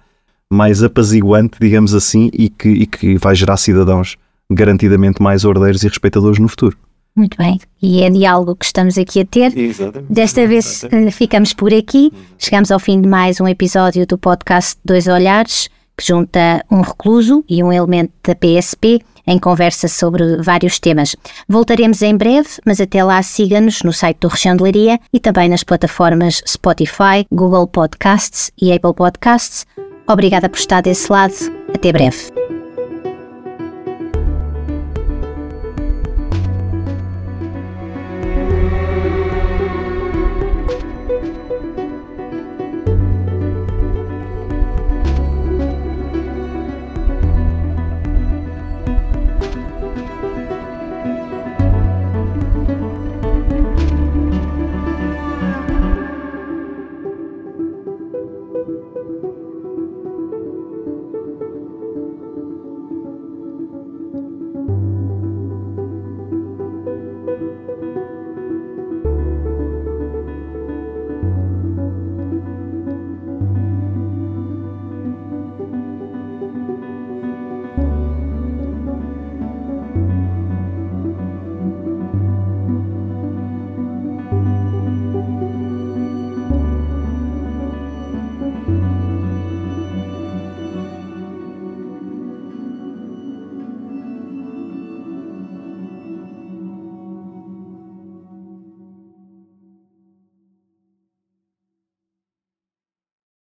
mais 0.51 0.83
apaziguante, 0.83 1.59
digamos 1.61 1.95
assim, 1.95 2.31
e 2.33 2.49
que, 2.49 2.69
e 2.69 2.87
que 2.87 3.19
vai 3.19 3.35
gerar 3.35 3.57
cidadãos 3.57 4.17
garantidamente 4.51 5.23
mais 5.23 5.45
ordeiros 5.45 5.83
e 5.83 5.89
respeitadores 5.89 6.39
no 6.39 6.49
futuro. 6.49 6.77
Muito 7.17 7.37
bem, 7.39 7.61
e 7.81 8.03
é 8.03 8.11
diálogo 8.11 8.57
que 8.57 8.65
estamos 8.65 8.99
aqui 8.99 9.21
a 9.21 9.25
ter. 9.25 9.57
Exatamente. 9.57 10.13
Desta 10.13 10.47
vez 10.47 10.83
Exatamente. 10.83 11.13
ficamos 11.13 11.53
por 11.53 11.73
aqui. 11.73 12.13
Chegamos 12.39 12.73
ao 12.73 12.81
fim 12.81 13.01
de 13.01 13.09
mais 13.09 13.41
um 13.41 13.47
episódio 13.47 14.05
do 14.05 14.19
podcast 14.19 14.77
Dois 14.85 15.07
Olhares 15.07 15.69
que 15.97 16.07
junta 16.07 16.65
um 16.71 16.81
recluso 16.81 17.45
e 17.49 17.63
um 17.63 17.73
elemento 17.73 18.13
da 18.23 18.35
PSP 18.35 19.01
em 19.27 19.39
conversa 19.39 19.89
sobre 19.89 20.37
vários 20.43 20.79
temas. 20.79 21.17
Voltaremos 21.49 22.03
em 22.03 22.17
breve, 22.17 22.49
mas 22.65 22.81
até 22.81 23.03
lá 23.03 23.23
siga-nos 23.23 23.83
no 23.83 23.93
site 23.93 24.19
do 24.21 24.29
Região 24.29 24.57
de 24.57 24.63
Leiria 24.63 25.01
e 25.13 25.19
também 25.19 25.49
nas 25.49 25.65
plataformas 25.65 26.43
Spotify, 26.47 27.27
Google 27.33 27.67
Podcasts 27.67 28.51
e 28.61 28.73
Apple 28.73 28.95
Podcasts. 28.95 29.67
Obrigada 30.07 30.49
por 30.49 30.59
estar 30.59 30.83
desse 30.83 31.11
lado. 31.11 31.35
Até 31.75 31.91
breve. 31.91 32.34